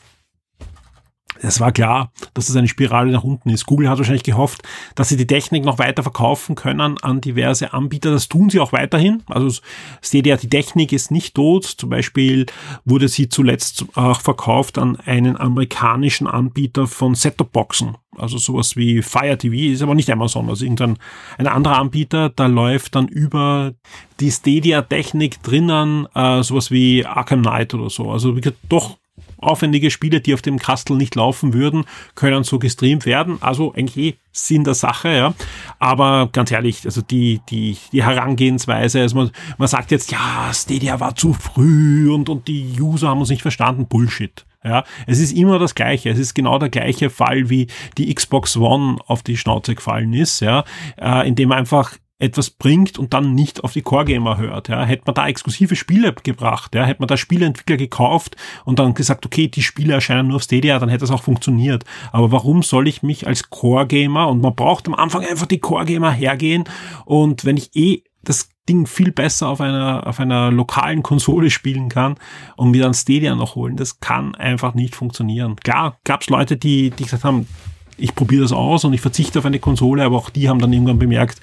es 1.42 1.60
war 1.60 1.72
klar, 1.72 2.12
dass 2.34 2.50
es 2.50 2.56
eine 2.56 2.68
Spirale 2.68 3.12
nach 3.12 3.24
unten 3.24 3.50
ist. 3.50 3.66
Google 3.66 3.90
hat 3.90 3.98
wahrscheinlich 3.98 4.24
gehofft, 4.24 4.62
dass 4.96 5.10
sie 5.10 5.18
die 5.18 5.28
Technik 5.28 5.66
noch 5.66 5.80
weiter 5.80 6.04
verkaufen 6.04 6.56
können 6.56 6.98
an 7.02 7.22
diverse 7.22 7.74
Anbieter. 7.74 8.12
Das 8.12 8.30
tun 8.30 8.50
sie 8.50 8.60
auch 8.60 8.72
weiterhin. 8.72 9.24
Also 9.28 9.62
Stadia, 10.02 10.38
die 10.38 10.50
Technik 10.50 10.92
ist 10.94 11.12
nicht 11.12 11.36
tot. 11.36 11.66
Zum 11.66 11.90
Beispiel 11.90 12.46
wurde 12.86 13.08
sie 13.08 13.30
zuletzt 13.30 13.86
auch 13.96 14.22
verkauft 14.22 14.78
an 14.78 14.98
einen 14.98 15.38
amerikanischen 15.38 16.28
Anbieter 16.28 16.88
von 16.88 17.16
Set-Top-Boxen. 17.16 17.98
Also 18.18 18.38
sowas 18.38 18.76
wie 18.76 19.02
Fire 19.02 19.38
TV 19.38 19.74
ist 19.74 19.82
aber 19.82 19.96
nicht 19.96 20.10
Amazon, 20.10 20.50
also 20.50 20.64
irgendein 20.64 20.98
ein 21.38 21.48
anderer 21.48 21.80
Anbieter, 21.80 22.30
da 22.30 22.46
läuft 22.46 22.96
dann 22.96 23.08
über 23.08 23.74
die 24.20 24.32
Stadia-Technik 24.32 25.42
drinnen 25.42 26.08
äh, 26.14 26.44
sowas 26.44 26.70
wie 26.70 27.06
Arkham 27.06 27.42
Knight 27.42 27.74
oder 27.74 27.90
so. 27.90 28.12
Also 28.12 28.38
doch 28.70 28.98
aufwendige 29.44 29.92
Spiele, 29.92 30.22
die 30.22 30.34
auf 30.34 30.42
dem 30.42 30.60
Kastel 30.60 30.98
nicht 30.98 31.16
laufen 31.16 31.54
würden, 31.54 31.86
können 32.16 32.44
so 32.44 32.60
gestreamt 32.60 33.06
werden. 33.06 33.38
Also 33.42 33.74
eigentlich 33.74 33.98
eh 33.98 34.18
Sinn 34.32 34.64
der 34.64 34.74
Sache, 34.74 35.10
ja. 35.10 35.34
Aber 35.80 36.30
ganz 36.32 36.52
ehrlich, 36.52 36.86
also 36.86 37.02
die, 37.02 37.42
die, 37.50 37.78
die 37.92 38.04
Herangehensweise, 38.04 39.02
also 39.02 39.16
man, 39.18 39.32
man 39.58 39.68
sagt 39.68 39.92
jetzt, 39.92 40.12
ja, 40.12 40.52
Stadia 40.54 41.00
war 41.00 41.16
zu 41.16 41.34
früh 41.34 42.12
und, 42.12 42.30
und 42.30 42.48
die 42.48 42.76
User 42.80 43.10
haben 43.10 43.20
uns 43.20 43.30
nicht 43.30 43.44
verstanden. 43.44 43.88
Bullshit. 43.88 44.46
Ja, 44.64 44.86
es 45.08 45.20
ist 45.20 45.34
immer 45.34 45.60
das 45.60 45.76
Gleiche. 45.76 46.10
Es 46.10 46.20
ist 46.20 46.34
genau 46.34 46.58
der 46.58 46.70
gleiche 46.70 47.10
Fall, 47.10 47.50
wie 47.50 47.68
die 47.98 48.14
Xbox 48.14 48.56
One 48.56 48.98
auf 49.08 49.22
die 49.22 49.36
Schnauze 49.36 49.76
gefallen 49.76 50.14
ist, 50.14 50.40
ja, 50.40 50.64
äh, 50.98 51.28
indem 51.28 51.52
einfach 51.52 51.98
etwas 52.24 52.50
bringt 52.50 52.98
und 52.98 53.14
dann 53.14 53.36
nicht 53.36 53.64
auf 53.64 53.74
die 53.74 53.82
Core-Gamer 53.82 54.38
hört. 54.38 54.70
Ja. 54.70 54.84
Hätte 54.86 55.04
man 55.06 55.16
da 55.16 55.28
exklusive 55.28 55.76
Spiele 55.76 56.14
gebracht, 56.24 56.74
ja, 56.74 56.86
hätte 56.86 57.02
man 57.02 57.08
da 57.08 57.18
Spieleentwickler 57.18 57.78
gekauft 57.78 58.38
und 58.66 58.80
dann 58.80 58.94
gesagt, 58.94 59.26
okay, 59.26 59.48
die 59.48 59.62
Spiele 59.62 59.94
erscheinen 59.94 60.30
nur 60.30 60.38
auf 60.38 60.44
Stadia, 60.44 60.80
dann 60.80 60.90
hätte 60.90 61.02
das 61.02 61.12
auch 61.12 61.24
funktioniert. 61.24 61.84
Aber 62.12 62.32
warum 62.32 62.64
soll 62.64 62.88
ich 62.88 63.04
mich 63.04 63.28
als 63.28 63.50
Core-Gamer 63.50 64.30
und 64.30 64.42
man 64.42 64.56
braucht 64.56 64.88
am 64.88 64.96
Anfang 64.96 65.26
einfach 65.26 65.46
die 65.46 65.60
Core-Gamer 65.60 66.12
hergehen 66.12 66.64
und 67.06 67.46
wenn 67.46 67.58
ich 67.58 67.76
eh 67.76 68.04
das 68.24 68.50
Ding 68.70 68.88
viel 68.88 69.12
besser 69.12 69.50
auf 69.50 69.60
einer, 69.60 70.08
auf 70.08 70.22
einer 70.22 70.50
lokalen 70.50 71.04
Konsole 71.04 71.50
spielen 71.50 71.90
kann 71.90 72.16
und 72.56 72.72
mir 72.72 72.82
dann 72.82 72.94
Stadia 72.94 73.36
noch 73.36 73.56
holen. 73.56 73.76
Das 73.76 74.00
kann 74.00 74.36
einfach 74.36 74.74
nicht 74.74 74.96
funktionieren. 74.96 75.58
Klar, 75.58 75.98
gab 76.06 76.22
es 76.22 76.30
Leute, 76.30 76.56
die, 76.56 76.90
die 76.92 77.04
gesagt 77.04 77.26
haben, 77.26 77.48
ich 77.98 78.16
probiere 78.16 78.44
das 78.44 78.52
aus 78.52 78.86
und 78.86 78.94
ich 78.94 79.02
verzichte 79.02 79.40
auf 79.40 79.46
eine 79.46 79.60
Konsole, 79.60 80.04
aber 80.04 80.18
auch 80.18 80.30
die 80.30 80.50
haben 80.50 80.60
dann 80.60 80.74
irgendwann 80.74 81.00
bemerkt, 81.00 81.40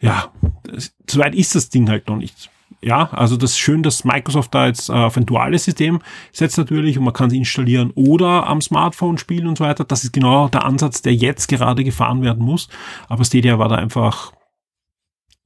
ja, 0.00 0.26
so 1.08 1.20
weit 1.20 1.34
ist 1.34 1.54
das 1.54 1.68
Ding 1.70 1.88
halt 1.88 2.08
noch 2.08 2.16
nicht. 2.16 2.50
Ja, 2.82 3.08
also 3.12 3.38
das 3.38 3.52
ist 3.52 3.58
schön, 3.58 3.82
dass 3.82 4.04
Microsoft 4.04 4.54
da 4.54 4.66
jetzt 4.66 4.90
äh, 4.90 4.92
auf 4.92 5.16
ein 5.16 5.24
duales 5.24 5.64
System 5.64 6.00
setzt 6.32 6.58
natürlich 6.58 6.98
und 6.98 7.04
man 7.04 7.14
kann 7.14 7.28
es 7.28 7.32
installieren 7.32 7.90
oder 7.94 8.46
am 8.46 8.60
Smartphone 8.60 9.16
spielen 9.16 9.46
und 9.46 9.56
so 9.56 9.64
weiter. 9.64 9.84
Das 9.84 10.04
ist 10.04 10.12
genau 10.12 10.48
der 10.48 10.66
Ansatz, 10.66 11.00
der 11.00 11.14
jetzt 11.14 11.48
gerade 11.48 11.82
gefahren 11.82 12.22
werden 12.22 12.44
muss. 12.44 12.68
Aber 13.08 13.24
Stadia 13.24 13.58
war 13.58 13.70
da 13.70 13.76
einfach 13.76 14.32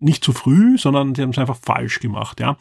nicht 0.00 0.24
zu 0.24 0.32
früh, 0.32 0.78
sondern 0.78 1.14
sie 1.14 1.22
haben 1.22 1.30
es 1.30 1.38
einfach 1.38 1.58
falsch 1.60 2.00
gemacht. 2.00 2.40
Ja. 2.40 2.56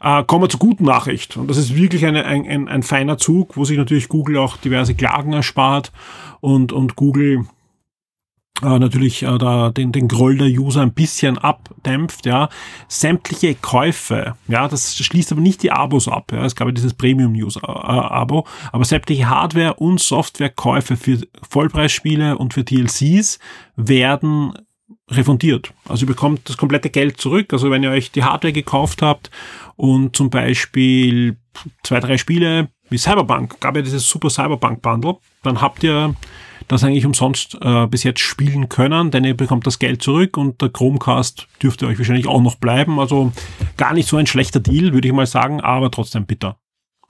Äh, 0.00 0.24
kommen 0.24 0.44
wir 0.44 0.48
zur 0.48 0.60
guten 0.60 0.84
Nachricht. 0.84 1.36
Und 1.36 1.48
das 1.48 1.56
ist 1.56 1.74
wirklich 1.74 2.04
eine, 2.06 2.24
ein, 2.24 2.46
ein, 2.46 2.68
ein 2.68 2.82
feiner 2.82 3.18
Zug, 3.18 3.56
wo 3.56 3.64
sich 3.64 3.78
natürlich 3.78 4.08
Google 4.08 4.38
auch 4.38 4.56
diverse 4.56 4.94
Klagen 4.94 5.32
erspart 5.32 5.92
und, 6.40 6.72
und 6.72 6.96
Google 6.96 7.46
äh, 8.62 8.78
natürlich 8.78 9.22
äh, 9.22 9.38
da 9.38 9.70
den, 9.70 9.92
den 9.92 10.08
Groll 10.08 10.36
der 10.36 10.48
User 10.48 10.82
ein 10.82 10.92
bisschen 10.92 11.38
abdämpft, 11.38 12.26
ja. 12.26 12.48
Sämtliche 12.86 13.54
Käufe, 13.54 14.36
ja, 14.46 14.68
das 14.68 14.96
schließt 14.96 15.32
aber 15.32 15.40
nicht 15.40 15.62
die 15.62 15.72
Abos 15.72 16.06
ab, 16.06 16.32
ja. 16.32 16.44
Es 16.44 16.54
gab 16.54 16.68
ja 16.68 16.72
dieses 16.72 16.94
Premium-User-Abo, 16.94 18.40
äh, 18.40 18.68
aber 18.72 18.84
sämtliche 18.84 19.28
Hardware- 19.28 19.74
und 19.74 20.00
Softwarekäufe 20.00 20.96
für 20.96 21.18
Vollpreisspiele 21.48 22.38
und 22.38 22.54
für 22.54 22.62
DLCs 22.62 23.38
werden 23.76 24.52
refundiert. 25.10 25.72
Also 25.88 26.04
ihr 26.04 26.08
bekommt 26.08 26.48
das 26.48 26.56
komplette 26.56 26.90
Geld 26.90 27.20
zurück. 27.20 27.52
Also 27.52 27.70
wenn 27.70 27.82
ihr 27.82 27.90
euch 27.90 28.10
die 28.12 28.24
Hardware 28.24 28.52
gekauft 28.52 29.02
habt 29.02 29.30
und 29.76 30.16
zum 30.16 30.30
Beispiel 30.30 31.36
zwei, 31.82 32.00
drei 32.00 32.18
Spiele 32.18 32.68
wie 32.88 32.98
Cyberpunk, 32.98 33.60
gab 33.60 33.76
ja 33.76 33.82
dieses 33.82 34.08
Super 34.08 34.30
Cyberpunk 34.30 34.82
Bundle, 34.82 35.16
dann 35.42 35.60
habt 35.60 35.82
ihr 35.82 36.14
das 36.68 36.84
eigentlich 36.84 37.04
umsonst 37.04 37.58
äh, 37.60 37.86
bis 37.86 38.02
jetzt 38.04 38.20
spielen 38.20 38.68
können, 38.68 39.10
denn 39.10 39.24
ihr 39.24 39.36
bekommt 39.36 39.66
das 39.66 39.78
Geld 39.78 40.02
zurück 40.02 40.36
und 40.36 40.62
der 40.62 40.70
Chromecast 40.70 41.48
dürfte 41.62 41.86
euch 41.86 41.98
wahrscheinlich 41.98 42.28
auch 42.28 42.40
noch 42.40 42.56
bleiben. 42.56 42.98
Also 43.00 43.32
gar 43.76 43.94
nicht 43.94 44.08
so 44.08 44.16
ein 44.16 44.26
schlechter 44.26 44.60
Deal, 44.60 44.92
würde 44.92 45.08
ich 45.08 45.14
mal 45.14 45.26
sagen, 45.26 45.60
aber 45.60 45.90
trotzdem 45.90 46.26
bitter. 46.26 46.56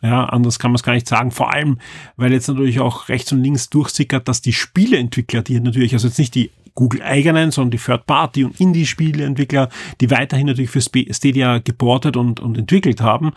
Ja, 0.03 0.25
anders 0.25 0.59
kann 0.59 0.73
man 0.73 0.77
es 0.77 0.83
gar 0.83 0.95
nicht 0.95 1.07
sagen. 1.07 1.31
Vor 1.31 1.53
allem, 1.53 1.79
weil 2.17 2.33
jetzt 2.33 2.49
natürlich 2.49 2.81
auch 2.81 3.09
rechts 3.09 3.31
und 3.31 3.43
links 3.43 3.71
durchsickert, 3.71 4.27
dass 4.27 4.43
die 4.43 4.53
Spieleentwickler, 4.53 5.43
die 5.43 5.61
natürlich, 5.61 5.93
also 5.93 6.09
jetzt 6.09 6.19
nicht 6.19 6.35
die 6.35 6.51
Google-eigenen, 6.75 7.51
sondern 7.51 7.73
die 7.73 7.79
Third-Party- 7.79 8.45
und 8.45 8.61
Indie-Spieleentwickler, 8.61 9.69
die 10.01 10.11
weiterhin 10.11 10.47
natürlich 10.47 10.71
für 10.71 10.81
Stadia 10.81 11.59
geportet 11.59 12.17
und, 12.17 12.41
und 12.41 12.59
entwickelt 12.59 13.01
haben, 13.01 13.33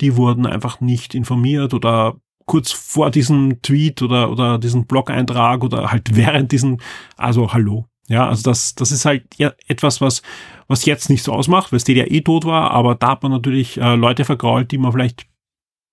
die 0.00 0.16
wurden 0.16 0.46
einfach 0.46 0.80
nicht 0.80 1.14
informiert 1.14 1.74
oder 1.74 2.16
kurz 2.46 2.72
vor 2.72 3.10
diesem 3.10 3.62
Tweet 3.62 4.02
oder, 4.02 4.30
oder 4.30 4.58
diesem 4.58 4.86
Blog-Eintrag 4.86 5.62
oder 5.62 5.92
halt 5.92 6.16
während 6.16 6.52
diesem, 6.52 6.78
also 7.16 7.52
hallo. 7.52 7.86
Ja, 8.08 8.28
also 8.28 8.42
das, 8.42 8.74
das 8.74 8.90
ist 8.90 9.04
halt 9.04 9.24
etwas, 9.68 10.00
was, 10.00 10.22
was 10.66 10.84
jetzt 10.84 11.10
nicht 11.10 11.22
so 11.22 11.32
ausmacht, 11.32 11.70
weil 11.70 11.78
Stadia 11.78 12.06
eh 12.06 12.22
tot 12.22 12.44
war, 12.44 12.72
aber 12.72 12.96
da 12.96 13.10
hat 13.10 13.22
man 13.22 13.30
natürlich 13.30 13.80
äh, 13.80 13.94
Leute 13.94 14.24
vergrault, 14.24 14.72
die 14.72 14.78
man 14.78 14.90
vielleicht 14.90 15.26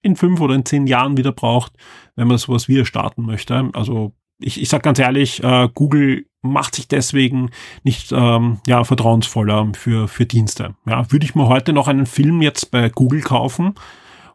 in 0.02 0.16
fünf 0.16 0.40
oder 0.40 0.56
in 0.56 0.66
zehn 0.66 0.88
Jahren 0.88 1.18
wieder 1.18 1.32
braucht, 1.32 1.74
wenn 2.16 2.28
man 2.28 2.38
sowas 2.38 2.68
wieder 2.68 2.86
starten 2.86 3.24
möchte. 3.24 3.70
Also 3.74 4.14
ich, 4.40 4.62
ich 4.62 4.70
sag 4.70 4.84
ganz 4.84 5.00
ehrlich, 5.00 5.44
äh, 5.44 5.70
Google 5.74 6.26
macht 6.42 6.76
sich 6.76 6.88
deswegen 6.88 7.50
nicht 7.84 8.12
ähm, 8.12 8.60
ja, 8.68 8.84
vertrauensvoller 8.84 9.72
für, 9.74 10.08
für 10.08 10.26
Dienste. 10.26 10.76
Ja, 10.86 11.12
würde 11.12 11.26
ich 11.26 11.36
mir 11.36 11.48
heute 11.48 11.74
noch 11.74 11.88
einen 11.88 12.06
Film 12.06 12.42
jetzt 12.42 12.72
bei 12.72 12.90
Google 12.90 13.22
kaufen 13.22 13.76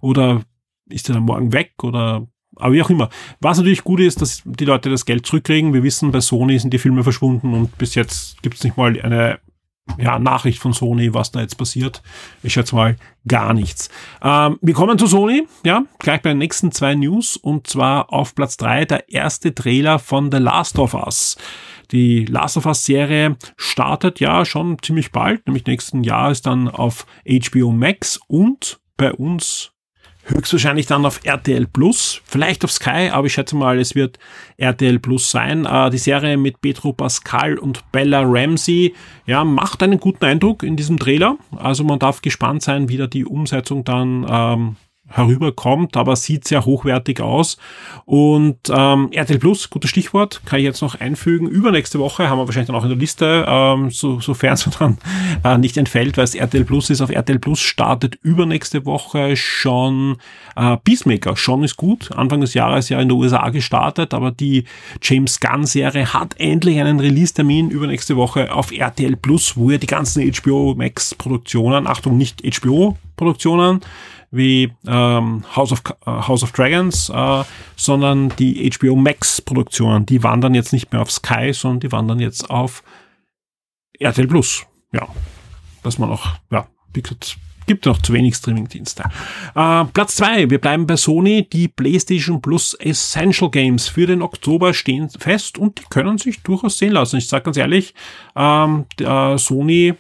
oder 0.01 0.43
ist 0.89 1.09
der 1.09 1.15
dann 1.15 1.25
morgen 1.25 1.53
weg 1.53 1.73
oder 1.83 2.27
aber 2.57 2.75
wie 2.75 2.83
auch 2.83 2.91
immer. 2.91 3.09
Was 3.41 3.57
natürlich 3.59 3.83
gut 3.83 4.01
ist, 4.01 4.21
dass 4.21 4.43
die 4.45 4.67
Leute 4.67 4.91
das 4.91 5.07
Geld 5.07 5.25
zurückkriegen. 5.25 5.73
Wir 5.73 5.83
wissen, 5.83 6.13
bei 6.13 6.21
Sony 6.21 6.59
sind 6.59 6.75
die 6.75 6.79
Filme 6.79 7.03
verschwunden 7.03 7.55
und 7.55 7.79
bis 7.79 7.95
jetzt 7.95 8.43
gibt 8.43 8.57
es 8.57 8.65
nicht 8.65 8.77
mal 8.77 9.01
eine 9.01 9.39
ja, 9.99 10.19
Nachricht 10.19 10.59
von 10.59 10.73
Sony, 10.73 11.13
was 11.13 11.33
da 11.33 11.41
jetzt 11.41 11.57
passiert. 11.57 12.03
Ich 12.43 12.53
schätze 12.53 12.75
mal 12.75 12.97
gar 13.27 13.53
nichts. 13.53 13.89
Ähm, 14.23 14.59
wir 14.61 14.75
kommen 14.75 14.99
zu 14.99 15.07
Sony, 15.07 15.47
ja, 15.65 15.85
gleich 15.99 16.23
bei 16.23 16.31
den 16.31 16.39
nächsten 16.39 16.73
zwei 16.73 16.95
News 16.95 17.37
und 17.37 17.67
zwar 17.67 18.13
auf 18.13 18.35
Platz 18.35 18.57
drei 18.57 18.85
der 18.85 19.09
erste 19.09 19.55
Trailer 19.55 19.99
von 19.99 20.31
The 20.31 20.39
Last 20.39 20.79
of 20.79 20.95
Us. 20.95 21.37
Die 21.93 22.25
Last 22.25 22.57
of 22.57 22.67
Us 22.67 22.85
Serie 22.85 23.37
startet 23.57 24.19
ja 24.19 24.45
schon 24.45 24.79
ziemlich 24.83 25.13
bald, 25.13 25.47
nämlich 25.47 25.67
nächsten 25.67 26.03
Jahr 26.03 26.31
ist 26.31 26.47
dann 26.47 26.69
auf 26.69 27.07
HBO 27.27 27.71
Max 27.71 28.19
und 28.29 28.81
bei 28.97 29.13
uns 29.13 29.73
höchstwahrscheinlich 30.25 30.87
dann 30.87 31.05
auf 31.05 31.21
RTL 31.25 31.67
Plus, 31.67 32.23
vielleicht 32.25 32.65
auf 32.65 32.73
Sky, 32.73 33.11
aber 33.13 33.27
ich 33.27 33.33
schätze 33.33 33.57
mal, 33.57 33.79
es 33.79 33.95
wird 33.95 34.19
RTL 34.57 34.99
Plus 34.99 35.31
sein. 35.31 35.67
Äh, 35.67 35.91
die 35.91 35.99
Serie 35.99 36.37
mit 36.37 36.61
Petro 36.61 36.93
Pascal 36.93 37.59
und 37.59 37.91
Bella 37.93 38.23
Ramsey, 38.25 38.95
ja, 39.27 39.45
macht 39.45 39.83
einen 39.83 39.99
guten 39.99 40.25
Eindruck 40.25 40.63
in 40.63 40.77
diesem 40.77 40.99
Trailer. 40.99 41.37
Also 41.57 41.85
man 41.85 41.99
darf 41.99 42.23
gespannt 42.23 42.63
sein, 42.63 42.89
wie 42.89 42.97
da 42.97 43.07
die 43.07 43.25
Umsetzung 43.25 43.85
dann 43.85 44.27
ähm, 44.29 44.77
herüberkommt, 45.13 45.97
aber 45.97 46.17
sieht 46.17 46.47
sehr 46.47 46.65
hochwertig 46.65 47.21
aus. 47.21 47.57
Und 48.05 48.59
ähm, 48.71 49.09
RTL 49.13 49.39
Plus, 49.39 49.71
gutes 49.71 49.91
Stichwort, 49.91 50.43
kann 50.45 50.59
ich 50.59 50.65
jetzt 50.65 50.83
noch 50.83 51.01
einfügen. 51.01 51.49
Übernächste 51.49 51.99
Woche 51.99 52.29
haben 52.29 52.39
wir 52.39 52.47
wahrscheinlich 52.47 52.69
dann 52.69 52.77
auch 52.77 52.85
in 52.85 52.91
der 52.91 52.99
Liste, 52.99 53.45
ähm, 53.47 53.91
so, 53.91 54.21
sofern 54.21 54.55
es 54.55 54.69
dann 54.79 54.99
äh, 55.45 55.59
nicht 55.59 55.77
entfällt, 55.77 56.17
weil 56.17 56.25
es 56.25 56.35
RTL 56.35 56.65
Plus 56.65 56.91
ist. 56.91 57.01
Auf 57.01 57.11
RTL 57.11 57.39
Plus 57.39 57.61
startet 57.61 58.19
übernächste 58.23 58.85
Woche 58.87 59.37
schon 59.37 60.17
äh, 60.57 60.77
Peacemaker. 60.79 61.37
Schon 61.37 61.65
ist 61.65 61.77
gut. 61.77 62.11
Anfang 62.13 62.41
des 62.41 62.55
Jahres 62.55 62.89
ja 62.89 63.01
in 63.01 63.09
den 63.09 63.19
USA 63.19 63.51
gestartet, 63.51 64.15
aber 64.15 64.31
die 64.31 64.65
James 65.01 65.41
Gunn-Serie 65.41 66.13
hat 66.13 66.35
endlich 66.39 66.81
einen 66.81 67.01
Release-Termin 67.01 67.71
übernächste 67.71 68.17
Woche 68.17 68.53
auf 68.53 68.73
RTL 68.73 69.17
Plus, 69.17 69.57
wo 69.57 69.71
ihr 69.71 69.79
die 69.79 69.87
ganzen 69.87 70.31
HBO 70.33 70.75
Max-Produktionen, 70.77 71.87
Achtung, 71.87 72.17
nicht 72.17 72.43
HBO 72.43 72.97
Produktionen 73.17 73.81
wie 74.33 74.73
ähm, 74.87 75.45
House, 75.55 75.71
of, 75.73 75.83
äh, 76.05 76.11
House 76.11 76.43
of 76.43 76.53
Dragons, 76.53 77.11
äh, 77.11 77.45
sondern 77.77 78.31
die 78.39 78.69
HBO 78.71 78.97
Max 78.97 79.41
Produktionen, 79.41 80.07
die 80.07 80.23
wandern 80.23 80.55
jetzt 80.55 80.73
nicht 80.73 80.91
mehr 80.93 81.03
auf 81.03 81.13
Sky, 81.13 81.53
sondern 81.53 81.81
die 81.81 81.93
wandern 81.93 82.19
jetzt 82.19 82.51
auf 82.51 82.83
RTL 84.01 84.27
Plus. 84.27 84.67
Ja, 84.93 85.07
dass 85.83 85.99
man 85.99 86.11
auch, 86.11 86.27
ja, 86.51 86.67
wie 86.93 87.03
gesagt, 87.03 87.37
gibt 87.67 87.87
noch 87.87 88.01
zu 88.03 88.13
wenig 88.13 88.35
Streamingdienste. 88.35 89.05
Äh, 89.55 89.85
Platz 89.85 90.17
zwei, 90.17 90.51
wir 90.51 90.61
bleiben 90.61 90.87
bei 90.87 90.97
Sony. 90.97 91.47
Die 91.51 91.69
PlayStation 91.69 92.41
Plus 92.41 92.75
Essential 92.75 93.51
Games 93.51 93.89
für 93.89 94.07
den 94.07 94.23
Oktober 94.23 94.75
stehen 94.75 95.09
fest 95.11 95.59
und 95.59 95.79
die 95.79 95.85
können 95.89 96.19
sich 96.19 96.43
durchaus 96.43 96.79
sehen 96.79 96.93
lassen. 96.93 97.19
Ich 97.19 97.29
sage 97.29 97.45
ganz 97.45 97.57
ehrlich, 97.57 97.95
ähm, 98.35 98.87
äh, 98.99 99.39
Sony 99.39 99.95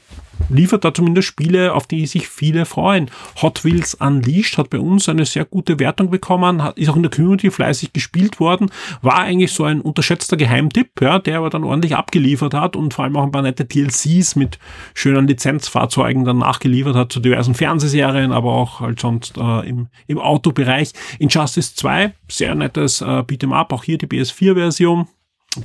liefert 0.48 0.84
da 0.84 0.94
zumindest 0.94 1.28
Spiele, 1.28 1.74
auf 1.74 1.86
die 1.86 2.06
sich 2.06 2.28
viele 2.28 2.64
freuen. 2.64 3.10
Hot 3.40 3.64
Wheels 3.64 3.94
Unleashed 3.94 4.58
hat 4.58 4.70
bei 4.70 4.78
uns 4.78 5.08
eine 5.08 5.24
sehr 5.24 5.44
gute 5.44 5.78
Wertung 5.78 6.10
bekommen, 6.10 6.62
ist 6.76 6.88
auch 6.88 6.96
in 6.96 7.02
der 7.02 7.10
Community 7.10 7.50
fleißig 7.50 7.92
gespielt 7.92 8.40
worden, 8.40 8.70
war 9.00 9.18
eigentlich 9.18 9.52
so 9.52 9.64
ein 9.64 9.80
unterschätzter 9.80 10.36
Geheimtipp, 10.36 11.00
ja, 11.00 11.18
der 11.18 11.38
aber 11.38 11.50
dann 11.50 11.64
ordentlich 11.64 11.96
abgeliefert 11.96 12.54
hat 12.54 12.76
und 12.76 12.94
vor 12.94 13.04
allem 13.04 13.16
auch 13.16 13.24
ein 13.24 13.32
paar 13.32 13.42
nette 13.42 13.64
DLCs 13.64 14.36
mit 14.36 14.58
schönen 14.94 15.26
Lizenzfahrzeugen 15.26 16.24
dann 16.24 16.38
nachgeliefert 16.38 16.96
hat 16.96 17.12
zu 17.12 17.20
diversen 17.20 17.54
Fernsehserien, 17.54 18.32
aber 18.32 18.52
auch 18.52 18.80
halt 18.80 19.00
sonst 19.00 19.36
äh, 19.36 19.68
im, 19.68 19.88
im 20.06 20.18
Autobereich. 20.18 20.92
Injustice 21.18 21.74
2, 21.74 22.14
sehr 22.28 22.54
nettes 22.54 23.00
äh, 23.00 23.04
Beat'em 23.04 23.52
Up, 23.52 23.72
auch 23.72 23.84
hier 23.84 23.98
die 23.98 24.06
PS4-Version. 24.06 25.06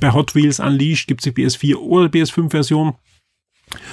Bei 0.00 0.12
Hot 0.12 0.34
Wheels 0.34 0.60
Unleashed 0.60 1.06
gibt's 1.06 1.24
die 1.24 1.30
PS4 1.30 1.76
oder 1.76 2.08
PS5-Version. 2.08 2.94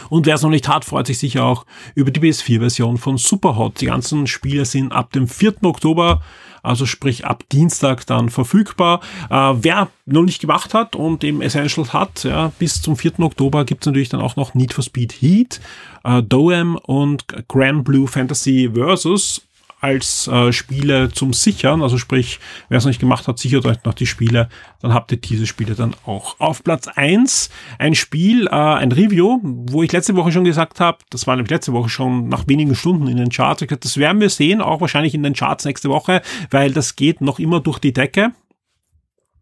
Und 0.10 0.26
wer 0.26 0.36
es 0.36 0.42
noch 0.42 0.50
nicht 0.50 0.68
hat, 0.68 0.86
freut 0.86 1.08
sich 1.08 1.18
sicher 1.18 1.44
auch 1.44 1.66
über 1.96 2.12
die 2.12 2.20
PS4-Version 2.20 2.98
von 2.98 3.18
Superhot. 3.18 3.82
Die 3.82 3.88
ganzen 3.88 4.28
Spiele 4.28 4.66
sind 4.66 4.92
ab 4.92 5.12
dem 5.12 5.28
4. 5.28 5.64
Oktober, 5.64 6.22
also 6.64 6.86
sprich 6.86 7.26
ab 7.26 7.44
Dienstag 7.52 8.06
dann 8.08 8.30
verfügbar. 8.30 9.02
Äh, 9.30 9.54
wer 9.62 9.90
noch 10.06 10.24
nicht 10.24 10.42
gemacht 10.42 10.74
hat 10.74 10.96
und 10.96 11.24
eben 11.24 11.42
Essentials 11.42 11.94
hat, 11.94 12.24
ja, 12.24 12.52
bis 12.60 12.82
zum 12.82 12.98
4. 12.98 13.20
Oktober 13.20 13.66
gibt 13.66 13.84
es 13.84 13.88
natürlich 13.88 14.10
dann 14.10 14.22
auch 14.22 14.36
noch 14.36 14.54
Need 14.54 14.74
for 14.74 14.84
Speed 14.84 15.14
Heat, 15.14 15.62
äh, 16.04 16.24
Doem 16.24 16.76
und 16.76 17.26
Grand 17.48 17.84
Blue 17.84 18.08
Fantasy 18.08 18.72
Versus 18.74 19.42
als 19.86 20.28
äh, 20.28 20.52
Spiele 20.52 21.12
zum 21.12 21.32
Sichern. 21.32 21.84
Also 21.84 22.00
sprich, 22.00 22.40
wer 22.70 22.80
es 22.80 22.86
noch 22.86 22.90
nicht 22.90 23.00
gemacht 23.00 23.28
hat, 23.28 23.38
sichert 23.38 23.68
euch 23.68 23.84
noch 23.84 23.94
die 23.94 24.08
Spiele. 24.08 24.50
Dann 24.82 24.96
habt 24.96 25.12
ihr 25.12 25.20
diese 25.20 25.46
Spiele 25.46 25.76
dann 25.76 25.96
auch. 26.08 26.40
Auf 26.40 26.64
Platz 26.64 26.88
eins 26.88 27.52
ein 27.78 27.94
Spiel, 27.94 28.48
äh, 28.48 28.50
ein 28.50 28.92
Review, 28.92 29.40
wo 29.44 29.84
ich 29.84 29.92
letzte 29.92 30.16
Woche 30.16 30.32
schon 30.32 30.44
gesagt 30.44 30.80
habe, 30.80 30.98
das 31.12 31.28
war 31.28 31.36
nämlich 31.36 31.52
letzte 31.52 31.72
Woche 31.72 31.90
schon 31.90 32.30
nach 32.30 32.48
wenigen 32.48 32.74
Stunden 32.74 33.08
in 33.08 33.18
den 33.18 33.30
Charts. 33.30 33.62
Ich 33.62 33.68
gesagt, 33.68 33.86
das 33.86 33.98
werden 33.98 34.20
wir 34.20 34.32
sehen, 34.32 34.60
auch 34.60 34.82
wahrscheinlich 34.82 35.14
in 35.14 35.22
den 35.22 35.34
Charts 35.34 35.66
nächste 35.66 35.90
Woche, 35.90 36.24
weil 36.50 36.72
das 36.72 36.96
geht 36.96 37.22
noch 37.22 37.38
immer 37.38 37.60
durch 37.60 37.78
die 37.78 37.94
Decke 37.94 38.32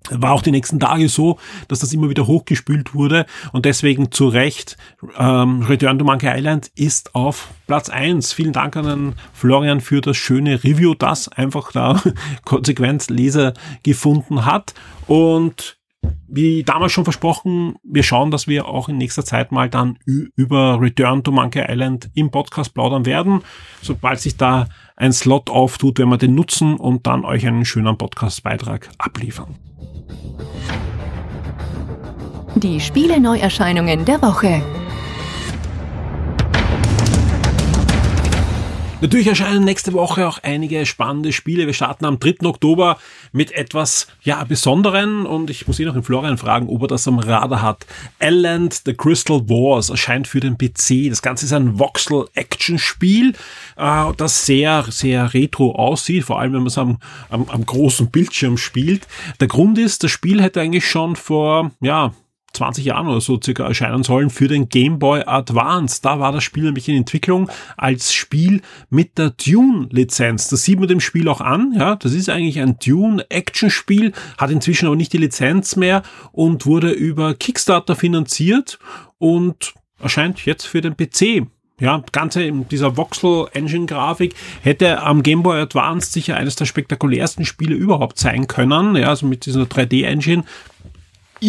war 0.10 0.33
auch 0.33 0.41
die 0.41 0.51
nächsten 0.51 0.79
Tage 0.79 1.10
so, 1.10 1.39
dass 1.67 1.79
das 1.79 1.93
immer 1.93 2.10
wieder 2.10 2.27
hochgespült 2.27 2.93
wurde 2.93 3.25
und 3.51 3.65
deswegen 3.65 4.12
zu 4.12 4.27
Recht 4.27 4.77
ähm, 5.17 5.62
Return 5.63 6.00
to 6.00 6.05
Monkey 6.05 6.27
Island 6.27 6.72
ist 6.75 7.15
auf 7.15 7.50
Platz 7.67 7.89
eins. 7.89 8.33
Vielen 8.33 8.53
Dank 8.53 8.75
an 8.75 9.15
Florian 9.33 9.81
für 9.81 10.01
das 10.01 10.17
schöne 10.17 10.63
Review, 10.63 10.93
das 10.93 11.27
einfach 11.29 11.72
da 11.72 12.01
konsequent 12.45 13.10
Leser 13.10 13.53
gefunden 13.83 14.45
hat 14.45 14.74
und 15.07 15.77
wie 16.27 16.63
damals 16.63 16.91
schon 16.91 17.03
versprochen, 17.03 17.75
wir 17.83 18.03
schauen, 18.03 18.31
dass 18.31 18.48
wir 18.48 18.67
auch 18.67 18.89
in 18.89 18.98
nächster 18.98 19.24
Zeit 19.24 19.51
mal 19.51 19.69
dann 19.69 20.00
über 20.05 20.81
Return 20.81 21.24
to 21.24 21.31
Monkey 21.31 21.63
Island 21.67 22.10
im 22.13 22.31
Podcast 22.31 22.74
plaudern 22.74 23.05
werden, 23.05 23.41
sobald 23.81 24.19
sich 24.19 24.36
da 24.36 24.67
ein 24.95 25.13
Slot 25.13 25.50
auftut, 25.50 26.00
wenn 26.00 26.10
wir 26.10 26.17
den 26.17 26.36
nutzen 26.36 26.75
und 26.75 27.07
dann 27.07 27.25
euch 27.25 27.48
einen 27.48 27.65
schönen 27.65 27.98
Podcastbeitrag 27.98 28.89
abliefern. 28.98 29.55
Die 32.55 32.79
Spiele-Neuerscheinungen 32.79 34.05
der 34.05 34.22
Woche. 34.22 34.62
Natürlich 39.03 39.27
erscheinen 39.27 39.65
nächste 39.65 39.91
Woche 39.91 40.25
auch 40.25 40.39
einige 40.43 40.86
spannende 40.86 41.34
Spiele. 41.34 41.67
Wir 41.67 41.73
starten 41.73 42.06
am 42.06 42.19
3. 42.19 42.45
Oktober 42.45 42.97
mit 43.34 43.51
etwas, 43.51 44.08
ja, 44.21 44.41
Besonderen 44.45 45.25
und 45.25 45.49
ich 45.49 45.67
muss 45.67 45.78
ihn 45.78 45.88
noch 45.88 45.93
den 45.93 46.04
Florian 46.04 46.38
fragen, 46.38 46.69
ob 46.69 46.84
er 46.84 46.88
das 46.88 47.06
am 47.06 47.19
Radar 47.19 47.62
hat. 47.62 47.86
Elland 48.19 48.84
The 48.86 48.93
Crystal 48.93 49.41
Wars 49.49 49.89
erscheint 49.89 50.25
für 50.25 50.39
den 50.39 50.58
PC. 50.58 51.10
Das 51.10 51.21
Ganze 51.21 51.47
ist 51.47 51.51
ein 51.51 51.78
Voxel-Action-Spiel, 51.80 53.34
äh, 53.75 54.13
das 54.15 54.45
sehr, 54.45 54.86
sehr 54.89 55.34
retro 55.34 55.75
aussieht, 55.75 56.23
vor 56.23 56.39
allem 56.39 56.54
wenn 56.54 56.60
man 56.62 56.67
es 56.67 56.78
am, 56.78 56.97
am, 57.30 57.49
am 57.49 57.65
großen 57.65 58.10
Bildschirm 58.10 58.58
spielt. 58.58 59.06
Der 59.41 59.49
Grund 59.49 59.78
ist, 59.80 60.06
das 60.06 60.12
Spiel 60.12 60.41
hätte 60.41 60.62
eigentlich 60.62 60.88
schon 60.88 61.17
vor, 61.17 61.71
ja, 61.82 62.13
20 62.54 62.86
Jahren 62.86 63.08
oder 63.08 63.22
so 63.22 63.39
circa 63.44 63.68
erscheinen 63.68 64.04
sollen 64.04 64.30
für 64.30 64.48
den 64.48 64.70
Game 64.70 65.00
Boy 65.00 65.24
Advance. 65.26 66.02
Da 66.02 66.20
war 66.20 66.32
das 66.32 66.44
Spiel 66.44 66.63
nämlich 66.63 66.88
in 66.88 66.96
Entwicklung 66.96 67.50
als 67.78 68.13
Spiel 68.13 68.62
mit 68.89 69.18
der 69.18 69.32
Dune-Lizenz. 69.32 70.50
Das 70.50 70.63
sieht 70.63 70.80
man 70.80 70.88
dem 70.88 71.00
Spiel 71.00 71.28
auch 71.28 71.42
an. 71.42 71.74
Ja, 71.78 71.96
das 71.96 72.13
ist 72.13 72.30
eigentlich 72.30 72.60
ein 72.60 72.78
Dune-Action-Spiel, 72.80 74.13
hat 74.38 74.52
inzwischen 74.52 74.86
aber 74.86 74.96
nicht 74.96 75.13
die 75.13 75.18
Lizenz 75.18 75.76
mehr 75.76 76.04
und 76.32 76.66
wurde 76.66 76.92
über 76.92 77.34
Kickstarter 77.34 77.96
finanziert 77.96 78.80
und 79.18 79.74
erscheint 80.00 80.46
jetzt 80.46 80.66
für 80.66 80.82
den 80.82 80.96
PC. 80.96 81.48
Ja, 81.80 82.04
Ganze 82.12 82.44
in 82.44 82.68
dieser 82.70 82.98
Voxel 82.98 83.48
Engine 83.54 83.88
Grafik 83.88 84.36
hätte 84.62 85.02
am 85.02 85.24
Game 85.24 85.42
Boy 85.42 85.60
Advance 85.60 86.12
sicher 86.12 86.38
eines 86.38 86.56
der 86.56 86.66
spektakulärsten 86.66 87.46
Spiele 87.46 87.74
überhaupt 87.74 88.20
sein 88.20 88.48
können. 88.48 88.96
Ja, 88.96 89.10
also 89.10 89.26
mit 89.26 89.46
dieser 89.48 89.63
3D 89.63 90.06
Engine 90.06 90.44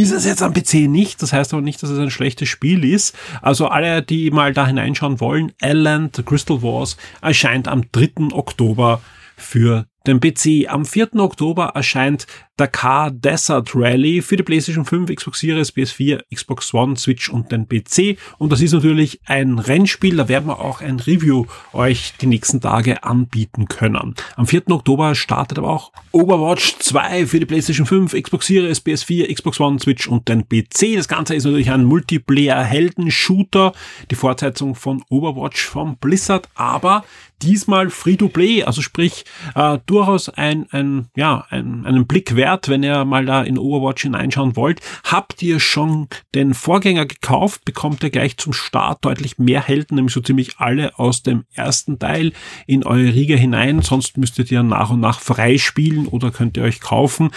ist 0.02 0.12
es 0.12 0.24
jetzt 0.24 0.42
am 0.42 0.52
PC 0.52 0.88
nicht. 0.88 1.22
Das 1.22 1.32
heißt 1.32 1.52
aber 1.52 1.62
nicht, 1.62 1.82
dass 1.82 1.90
es 1.90 1.98
ein 1.98 2.10
schlechtes 2.10 2.48
Spiel 2.48 2.84
ist. 2.84 3.16
Also 3.42 3.68
alle, 3.68 4.02
die 4.02 4.30
mal 4.30 4.52
da 4.52 4.66
hineinschauen 4.66 5.20
wollen, 5.20 5.52
The 5.62 6.22
Crystal 6.22 6.62
Wars 6.62 6.96
erscheint 7.20 7.68
am 7.68 7.90
3. 7.92 8.32
Oktober 8.32 9.00
für 9.36 9.86
den 10.06 10.20
PC. 10.20 10.68
Am 10.68 10.84
4. 10.84 11.16
Oktober 11.16 11.72
erscheint 11.74 12.26
Dakar 12.56 13.10
Desert 13.10 13.74
Rally 13.74 14.22
für 14.22 14.36
die 14.36 14.44
PlayStation 14.44 14.84
5, 14.84 15.12
Xbox 15.12 15.40
Series, 15.40 15.74
PS4, 15.74 16.22
Xbox 16.32 16.72
One, 16.72 16.96
Switch 16.96 17.28
und 17.28 17.50
den 17.50 17.66
PC. 17.66 18.16
Und 18.38 18.52
das 18.52 18.60
ist 18.60 18.72
natürlich 18.72 19.20
ein 19.26 19.58
Rennspiel, 19.58 20.16
da 20.16 20.28
werden 20.28 20.46
wir 20.46 20.60
auch 20.60 20.80
ein 20.80 21.00
Review 21.00 21.46
euch 21.72 22.14
die 22.20 22.26
nächsten 22.26 22.60
Tage 22.60 23.02
anbieten 23.02 23.66
können. 23.66 24.14
Am 24.36 24.46
4. 24.46 24.70
Oktober 24.70 25.16
startet 25.16 25.58
aber 25.58 25.70
auch 25.70 25.90
Overwatch 26.12 26.76
2 26.78 27.26
für 27.26 27.40
die 27.40 27.46
PlayStation 27.46 27.86
5, 27.86 28.12
Xbox 28.12 28.46
Series, 28.46 28.84
PS4, 28.84 29.34
Xbox 29.34 29.58
One, 29.58 29.80
Switch 29.80 30.06
und 30.06 30.28
den 30.28 30.48
PC. 30.48 30.94
Das 30.96 31.08
Ganze 31.08 31.34
ist 31.34 31.44
natürlich 31.44 31.72
ein 31.72 31.84
Multiplayer-Helden-Shooter, 31.84 33.72
die 34.10 34.14
Fortsetzung 34.14 34.76
von 34.76 35.02
Overwatch 35.08 35.64
vom 35.64 35.96
Blizzard, 35.96 36.48
aber 36.54 37.04
diesmal 37.42 37.90
Free-to-Play, 37.90 38.64
also 38.64 38.80
sprich 38.80 39.24
äh, 39.54 39.78
durchaus 39.94 40.28
ein, 40.28 40.66
ein, 40.70 41.08
ja, 41.16 41.46
ein, 41.50 41.86
einen 41.86 42.06
Blick 42.06 42.36
wert 42.36 42.68
wenn 42.68 42.82
ihr 42.82 43.04
mal 43.04 43.24
da 43.24 43.42
in 43.42 43.58
Overwatch 43.58 44.02
hineinschauen 44.02 44.56
wollt. 44.56 44.80
Habt 45.04 45.42
ihr 45.42 45.60
schon 45.60 46.08
den 46.34 46.54
Vorgänger 46.54 47.06
gekauft, 47.06 47.64
bekommt 47.64 48.02
ihr 48.02 48.10
gleich 48.10 48.36
zum 48.36 48.52
Start 48.52 49.04
deutlich 49.04 49.38
mehr 49.38 49.62
Helden, 49.62 49.96
nämlich 49.96 50.14
so 50.14 50.20
ziemlich 50.20 50.58
alle 50.58 50.98
aus 50.98 51.22
dem 51.22 51.44
ersten 51.54 51.98
Teil 51.98 52.32
in 52.66 52.84
eure 52.84 53.14
Riege 53.14 53.36
hinein. 53.36 53.82
Sonst 53.82 54.18
müsstet 54.18 54.50
ihr 54.50 54.62
nach 54.62 54.90
und 54.90 55.00
nach 55.00 55.20
freispielen 55.20 56.08
oder 56.08 56.30
könnt 56.30 56.56
ihr 56.56 56.64
euch 56.64 56.80
kaufen 56.80 57.30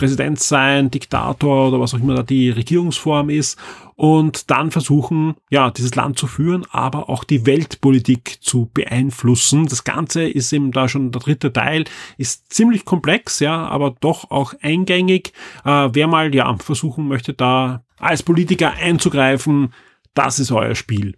Präsident 0.00 0.40
sein, 0.40 0.90
Diktator 0.90 1.68
oder 1.68 1.78
was 1.78 1.92
auch 1.92 1.98
immer 1.98 2.14
da 2.14 2.22
die 2.22 2.48
Regierungsform 2.48 3.28
ist 3.28 3.58
und 3.96 4.50
dann 4.50 4.70
versuchen, 4.70 5.34
ja, 5.50 5.70
dieses 5.70 5.94
Land 5.94 6.18
zu 6.18 6.26
führen, 6.26 6.64
aber 6.70 7.10
auch 7.10 7.22
die 7.22 7.44
Weltpolitik 7.44 8.38
zu 8.40 8.70
beeinflussen. 8.72 9.66
Das 9.66 9.84
Ganze 9.84 10.26
ist 10.26 10.54
eben 10.54 10.72
da 10.72 10.88
schon 10.88 11.12
der 11.12 11.20
dritte 11.20 11.52
Teil, 11.52 11.84
ist 12.16 12.50
ziemlich 12.50 12.86
komplex, 12.86 13.40
ja, 13.40 13.66
aber 13.68 13.94
doch 14.00 14.30
auch 14.30 14.54
eingängig. 14.62 15.34
Äh, 15.66 15.90
wer 15.92 16.06
mal, 16.06 16.34
ja, 16.34 16.56
versuchen 16.56 17.08
möchte, 17.08 17.34
da 17.34 17.84
als 17.98 18.22
Politiker 18.22 18.72
einzugreifen, 18.72 19.74
das 20.14 20.38
ist 20.38 20.50
euer 20.50 20.74
Spiel. 20.74 21.16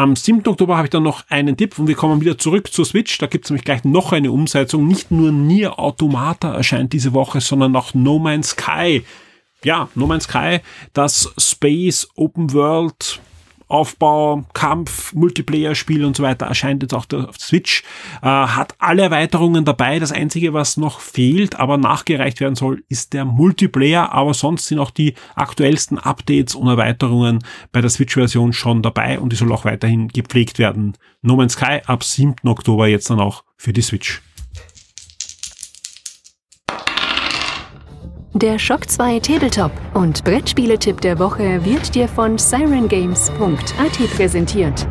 Am 0.00 0.16
7. 0.16 0.48
Oktober 0.48 0.78
habe 0.78 0.86
ich 0.86 0.90
dann 0.90 1.02
noch 1.02 1.24
einen 1.28 1.58
Tipp 1.58 1.78
und 1.78 1.86
wir 1.86 1.94
kommen 1.94 2.22
wieder 2.22 2.38
zurück 2.38 2.72
zur 2.72 2.86
Switch. 2.86 3.18
Da 3.18 3.26
gibt 3.26 3.44
es 3.44 3.50
nämlich 3.50 3.66
gleich 3.66 3.84
noch 3.84 4.14
eine 4.14 4.32
Umsetzung. 4.32 4.88
Nicht 4.88 5.10
nur 5.10 5.30
Nier 5.30 5.78
Automata 5.78 6.54
erscheint 6.54 6.94
diese 6.94 7.12
Woche, 7.12 7.42
sondern 7.42 7.76
auch 7.76 7.92
No 7.92 8.18
Man's 8.18 8.52
Sky. 8.52 9.04
Ja, 9.62 9.90
No 9.94 10.06
Man's 10.06 10.24
Sky, 10.24 10.60
das 10.94 11.30
Space 11.36 12.08
Open 12.16 12.54
World 12.54 13.20
Aufbau, 13.70 14.44
Kampf, 14.52 15.14
Multiplayer-Spiel 15.14 16.04
und 16.04 16.16
so 16.16 16.22
weiter 16.22 16.46
erscheint 16.46 16.82
jetzt 16.82 16.94
auch 16.94 17.06
auf 17.12 17.36
Switch, 17.38 17.82
äh, 18.22 18.26
hat 18.26 18.74
alle 18.78 19.02
Erweiterungen 19.02 19.64
dabei. 19.64 19.98
Das 19.98 20.12
Einzige, 20.12 20.52
was 20.52 20.76
noch 20.76 21.00
fehlt, 21.00 21.56
aber 21.56 21.76
nachgereicht 21.76 22.40
werden 22.40 22.56
soll, 22.56 22.82
ist 22.88 23.12
der 23.12 23.24
Multiplayer. 23.24 24.12
Aber 24.12 24.34
sonst 24.34 24.66
sind 24.66 24.78
auch 24.78 24.90
die 24.90 25.14
aktuellsten 25.34 25.98
Updates 25.98 26.54
und 26.54 26.68
Erweiterungen 26.68 27.40
bei 27.72 27.80
der 27.80 27.90
Switch-Version 27.90 28.52
schon 28.52 28.82
dabei 28.82 29.20
und 29.20 29.32
die 29.32 29.36
soll 29.36 29.52
auch 29.52 29.64
weiterhin 29.64 30.08
gepflegt 30.08 30.58
werden. 30.58 30.96
No 31.22 31.36
Man's 31.36 31.52
Sky 31.52 31.80
ab 31.86 32.02
7. 32.02 32.34
Oktober 32.44 32.88
jetzt 32.88 33.10
dann 33.10 33.20
auch 33.20 33.44
für 33.56 33.72
die 33.72 33.82
Switch. 33.82 34.22
Der 38.34 38.60
Shock 38.60 38.88
2 38.88 39.18
Tabletop 39.18 39.72
und 39.92 40.22
Brettspieletipp 40.22 41.00
der 41.00 41.18
Woche 41.18 41.64
wird 41.64 41.96
dir 41.96 42.06
von 42.06 42.38
sirengames.at 42.38 43.98
präsentiert. 44.14 44.86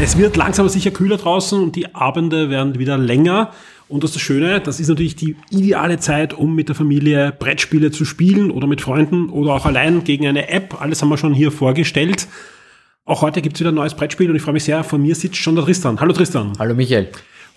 Es 0.00 0.16
wird 0.16 0.36
langsam 0.36 0.66
aber 0.66 0.70
sicher 0.70 0.92
kühler 0.92 1.16
draußen 1.16 1.60
und 1.60 1.74
die 1.74 1.92
Abende 1.92 2.50
werden 2.50 2.78
wieder 2.78 2.96
länger. 2.96 3.50
Und 3.88 4.04
das 4.04 4.10
ist 4.10 4.14
das 4.14 4.22
Schöne, 4.22 4.60
das 4.60 4.78
ist 4.78 4.86
natürlich 4.86 5.16
die 5.16 5.34
ideale 5.50 5.98
Zeit, 5.98 6.34
um 6.34 6.54
mit 6.54 6.68
der 6.68 6.76
Familie 6.76 7.34
Brettspiele 7.36 7.90
zu 7.90 8.04
spielen 8.04 8.52
oder 8.52 8.68
mit 8.68 8.80
Freunden 8.80 9.28
oder 9.28 9.54
auch 9.54 9.66
allein 9.66 10.04
gegen 10.04 10.24
eine 10.28 10.48
App. 10.50 10.80
Alles 10.80 11.02
haben 11.02 11.08
wir 11.08 11.18
schon 11.18 11.34
hier 11.34 11.50
vorgestellt. 11.50 12.28
Auch 13.04 13.22
heute 13.22 13.42
gibt 13.42 13.56
es 13.56 13.60
wieder 13.60 13.72
ein 13.72 13.74
neues 13.74 13.94
Brettspiel 13.94 14.30
und 14.30 14.36
ich 14.36 14.42
freue 14.42 14.54
mich 14.54 14.64
sehr, 14.64 14.84
von 14.84 15.02
mir 15.02 15.16
sitzt 15.16 15.38
schon 15.38 15.56
der 15.56 15.64
Tristan. 15.64 15.98
Hallo 15.98 16.12
Tristan. 16.12 16.52
Hallo 16.60 16.76
Michael. 16.76 17.10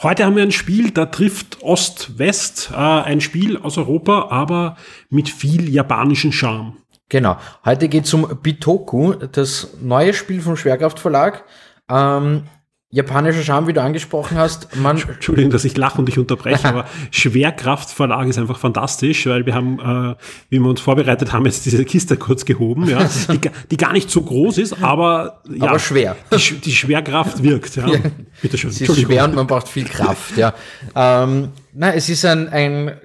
Heute 0.03 0.25
haben 0.25 0.35
wir 0.35 0.41
ein 0.41 0.51
Spiel, 0.51 0.89
da 0.89 1.05
trifft 1.05 1.61
Ost-West, 1.61 2.71
äh, 2.73 2.75
ein 2.75 3.21
Spiel 3.21 3.57
aus 3.57 3.77
Europa, 3.77 4.29
aber 4.31 4.75
mit 5.11 5.29
viel 5.29 5.69
japanischen 5.69 6.31
Charme. 6.31 6.77
Genau. 7.09 7.37
Heute 7.65 7.87
geht 7.87 8.05
es 8.05 8.13
um 8.15 8.27
Bitoku, 8.41 9.13
das 9.13 9.75
neue 9.79 10.15
Spiel 10.15 10.41
vom 10.41 10.57
Schwerkraft 10.57 10.97
Verlag. 10.97 11.43
Ähm, 11.87 12.45
japanischer 12.91 13.41
Charme, 13.41 13.67
wie 13.67 13.73
du 13.73 13.81
angesprochen 13.81 14.37
hast. 14.37 14.75
Man 14.75 14.97
Entschuldigung, 15.07 15.49
dass 15.49 15.63
ich 15.63 15.77
lache 15.77 15.97
und 15.97 16.07
dich 16.07 16.19
unterbreche, 16.19 16.67
aber 16.67 16.85
Schwerkraftverlag 17.09 18.27
ist 18.27 18.37
einfach 18.37 18.59
fantastisch, 18.59 19.25
weil 19.27 19.45
wir 19.45 19.55
haben, 19.55 19.79
äh, 19.79 20.15
wie 20.49 20.59
wir 20.59 20.69
uns 20.69 20.81
vorbereitet 20.81 21.31
haben, 21.31 21.45
jetzt 21.45 21.65
diese 21.65 21.85
Kiste 21.85 22.17
kurz 22.17 22.43
gehoben, 22.43 22.87
ja, 22.89 23.09
die, 23.31 23.39
die 23.71 23.77
gar 23.77 23.93
nicht 23.93 24.11
so 24.11 24.21
groß 24.21 24.57
ist, 24.57 24.83
aber, 24.83 25.41
ja, 25.49 25.69
aber 25.69 25.79
schwer. 25.79 26.17
Die, 26.33 26.55
die 26.55 26.73
Schwerkraft 26.73 27.41
wirkt. 27.41 27.77
Ja. 27.77 27.87
ja. 27.93 27.99
Bitte 28.41 28.57
schön. 28.57 28.71
Sie 28.71 28.83
ist 28.83 28.99
schwer 28.99 29.23
und 29.23 29.35
man 29.35 29.47
braucht 29.47 29.69
viel 29.69 29.85
Kraft. 29.85 30.37
ja. 30.37 30.53
Ähm, 30.93 31.49
na, 31.73 31.93
es 31.93 32.09
ist 32.09 32.25
ein, 32.25 32.49
ein 32.49 32.99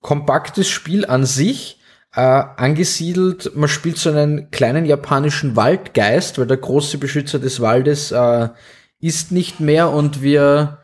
kompaktes 0.00 0.68
Spiel 0.68 1.04
an 1.06 1.26
sich. 1.26 1.78
Äh, 2.14 2.20
angesiedelt, 2.20 3.52
man 3.56 3.70
spielt 3.70 3.96
so 3.96 4.10
einen 4.10 4.50
kleinen 4.50 4.84
japanischen 4.84 5.56
Waldgeist, 5.56 6.38
weil 6.38 6.46
der 6.46 6.58
große 6.58 6.98
Beschützer 6.98 7.38
des 7.38 7.62
Waldes 7.62 8.12
äh, 8.12 8.50
ist 9.02 9.32
nicht 9.32 9.60
mehr 9.60 9.90
und 9.90 10.22
wir, 10.22 10.78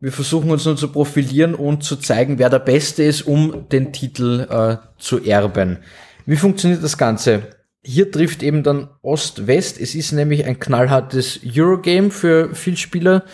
wir 0.00 0.12
versuchen 0.12 0.50
uns 0.50 0.64
nur 0.64 0.76
zu 0.76 0.88
profilieren 0.88 1.54
und 1.54 1.82
zu 1.82 1.96
zeigen, 1.96 2.38
wer 2.38 2.48
der 2.48 2.60
Beste 2.60 3.02
ist, 3.02 3.22
um 3.22 3.68
den 3.68 3.92
Titel 3.92 4.46
äh, 4.48 4.76
zu 4.96 5.22
erben. 5.22 5.78
Wie 6.24 6.36
funktioniert 6.36 6.82
das 6.82 6.96
Ganze? 6.96 7.42
Hier 7.82 8.10
trifft 8.10 8.42
eben 8.42 8.62
dann 8.62 8.88
Ost-West. 9.02 9.78
Es 9.78 9.94
ist 9.94 10.12
nämlich 10.12 10.46
ein 10.46 10.58
knallhartes 10.58 11.40
Eurogame 11.44 12.10
für 12.10 12.54
viel 12.54 12.76
Spieler. 12.78 13.24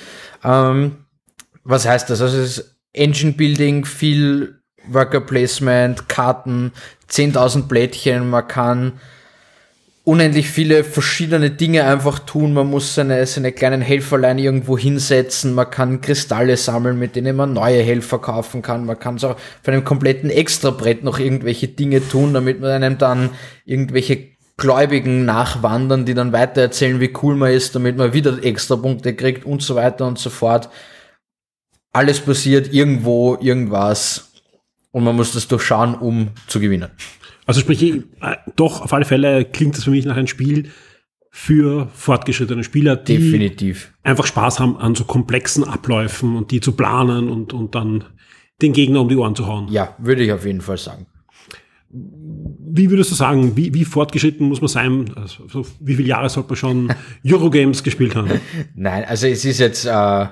Ähm, 0.43 1.05
was 1.63 1.87
heißt 1.87 2.11
das? 2.11 2.23
Also 2.23 2.39
es 2.39 2.59
ist 2.59 2.77
Engine 2.93 3.33
Building, 3.33 3.85
viel 3.85 4.61
Worker 4.89 5.21
Placement, 5.21 6.09
Karten, 6.09 6.73
10.000 7.11 7.69
Blättchen. 7.69 8.31
Man 8.31 8.49
kann 8.49 8.95
unendlich 10.05 10.49
viele 10.49 10.83
verschiedene 10.83 11.51
Dinge 11.51 11.85
einfach 11.85 12.21
tun. 12.21 12.53
Man 12.53 12.69
muss 12.69 12.95
seine, 12.95 13.25
seine 13.27 13.53
kleinen 13.53 13.83
Helferlein 13.83 14.39
irgendwo 14.39 14.79
hinsetzen. 14.79 15.55
Man 15.55 15.71
kann 15.71 16.01
Kristalle 16.01 16.57
sammeln, 16.57 16.99
mit 16.99 17.17
denen 17.17 17.37
man 17.37 17.53
neue 17.53 17.83
Helfer 17.83 18.19
kaufen 18.19 18.63
kann. 18.63 18.87
Man 18.87 18.99
kann 18.99 19.19
so 19.19 19.31
auf 19.31 19.37
einem 19.67 19.85
kompletten 19.85 20.31
Extrabrett 20.31 21.05
noch 21.05 21.19
irgendwelche 21.19 21.69
Dinge 21.69 22.07
tun, 22.07 22.33
damit 22.33 22.61
man 22.61 22.71
einem 22.71 22.99
dann 22.99 23.31
irgendwelche 23.65 24.31
Gläubigen 24.57 25.25
nachwandern, 25.25 26.05
die 26.05 26.15
dann 26.15 26.33
weitererzählen, 26.33 27.01
wie 27.01 27.13
cool 27.23 27.35
man 27.35 27.53
ist, 27.53 27.75
damit 27.75 27.97
man 27.97 28.13
wieder 28.13 28.43
extra 28.43 28.77
Punkte 28.77 29.15
kriegt 29.15 29.47
und 29.47 29.63
so 29.63 29.75
weiter 29.75 30.07
und 30.07 30.19
so 30.19 30.29
fort. 30.29 30.69
Alles 31.93 32.21
passiert 32.21 32.73
irgendwo, 32.73 33.37
irgendwas. 33.41 34.33
Und 34.93 35.05
man 35.05 35.17
muss 35.17 35.33
das 35.33 35.49
durchschauen, 35.49 35.95
um 35.95 36.31
zu 36.47 36.61
gewinnen. 36.61 36.91
Also 37.51 37.63
sprich, 37.63 37.83
äh, 37.83 38.01
doch, 38.55 38.81
auf 38.81 38.93
alle 38.93 39.05
Fälle 39.05 39.45
klingt 39.45 39.77
das 39.77 39.83
für 39.83 39.91
mich 39.91 40.05
nach 40.05 40.17
einem 40.17 40.29
Spiel 40.29 40.71
für 41.33 41.89
fortgeschrittene 41.93 42.63
Spieler, 42.63 42.95
die 42.95 43.19
Definitiv. 43.19 43.93
einfach 44.05 44.25
Spaß 44.25 44.61
haben 44.61 44.77
an 44.77 44.95
so 44.95 45.03
komplexen 45.03 45.65
Abläufen 45.65 46.37
und 46.37 46.53
die 46.53 46.61
zu 46.61 46.71
planen 46.71 47.29
und, 47.29 47.53
und 47.53 47.75
dann 47.75 48.05
den 48.63 48.73
Gegner 48.73 49.01
um 49.01 49.09
die 49.09 49.17
Ohren 49.17 49.35
zu 49.35 49.49
hauen. 49.49 49.67
Ja, 49.67 49.97
würde 49.99 50.23
ich 50.23 50.31
auf 50.31 50.47
jeden 50.47 50.61
Fall 50.61 50.77
sagen. 50.77 51.07
Wie 51.89 52.89
würdest 52.89 53.11
du 53.11 53.17
sagen, 53.17 53.57
wie, 53.57 53.75
wie 53.75 53.85
fortgeschritten 53.85 54.47
muss 54.47 54.61
man 54.61 54.69
sein? 54.69 55.13
Also, 55.17 55.67
wie 55.81 55.97
viele 55.97 56.07
Jahre 56.07 56.29
sollte 56.29 56.51
man 56.51 56.57
schon 56.57 56.95
Eurogames 57.27 57.83
gespielt 57.83 58.15
haben? 58.15 58.41
Nein, 58.77 59.05
also 59.07 59.27
es 59.27 59.45
ist 59.45 59.59
jetzt 59.59 59.87
äh, 59.87 60.27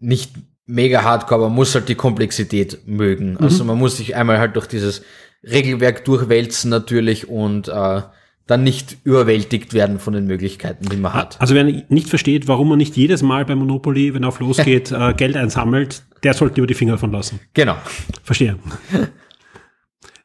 nicht 0.00 0.34
mega 0.66 1.02
hardcore, 1.02 1.42
man 1.42 1.54
muss 1.54 1.74
halt 1.74 1.88
die 1.88 1.94
Komplexität 1.94 2.86
mögen. 2.86 3.38
Also 3.38 3.64
mhm. 3.64 3.68
man 3.68 3.78
muss 3.78 3.96
sich 3.96 4.16
einmal 4.16 4.38
halt 4.38 4.56
durch 4.56 4.66
dieses 4.66 5.02
Regelwerk 5.50 6.04
durchwälzen 6.04 6.70
natürlich 6.70 7.28
und 7.28 7.68
äh, 7.68 8.02
dann 8.46 8.62
nicht 8.62 8.98
überwältigt 9.04 9.72
werden 9.72 9.98
von 9.98 10.12
den 10.12 10.26
Möglichkeiten, 10.26 10.88
die 10.88 10.96
man 10.96 11.14
hat. 11.14 11.40
Also 11.40 11.54
wer 11.54 11.64
nicht 11.64 12.08
versteht, 12.08 12.46
warum 12.46 12.68
man 12.68 12.78
nicht 12.78 12.96
jedes 12.96 13.22
Mal 13.22 13.44
bei 13.44 13.54
Monopoly, 13.54 14.12
wenn 14.14 14.24
er 14.24 14.28
auf 14.28 14.40
losgeht, 14.40 14.92
äh, 14.92 15.14
Geld 15.14 15.36
einsammelt, 15.36 16.02
der 16.22 16.34
sollte 16.34 16.60
über 16.60 16.66
die 16.66 16.74
Finger 16.74 16.92
davon 16.92 17.12
lassen. 17.12 17.40
Genau. 17.54 17.76
Verstehe. 18.22 18.58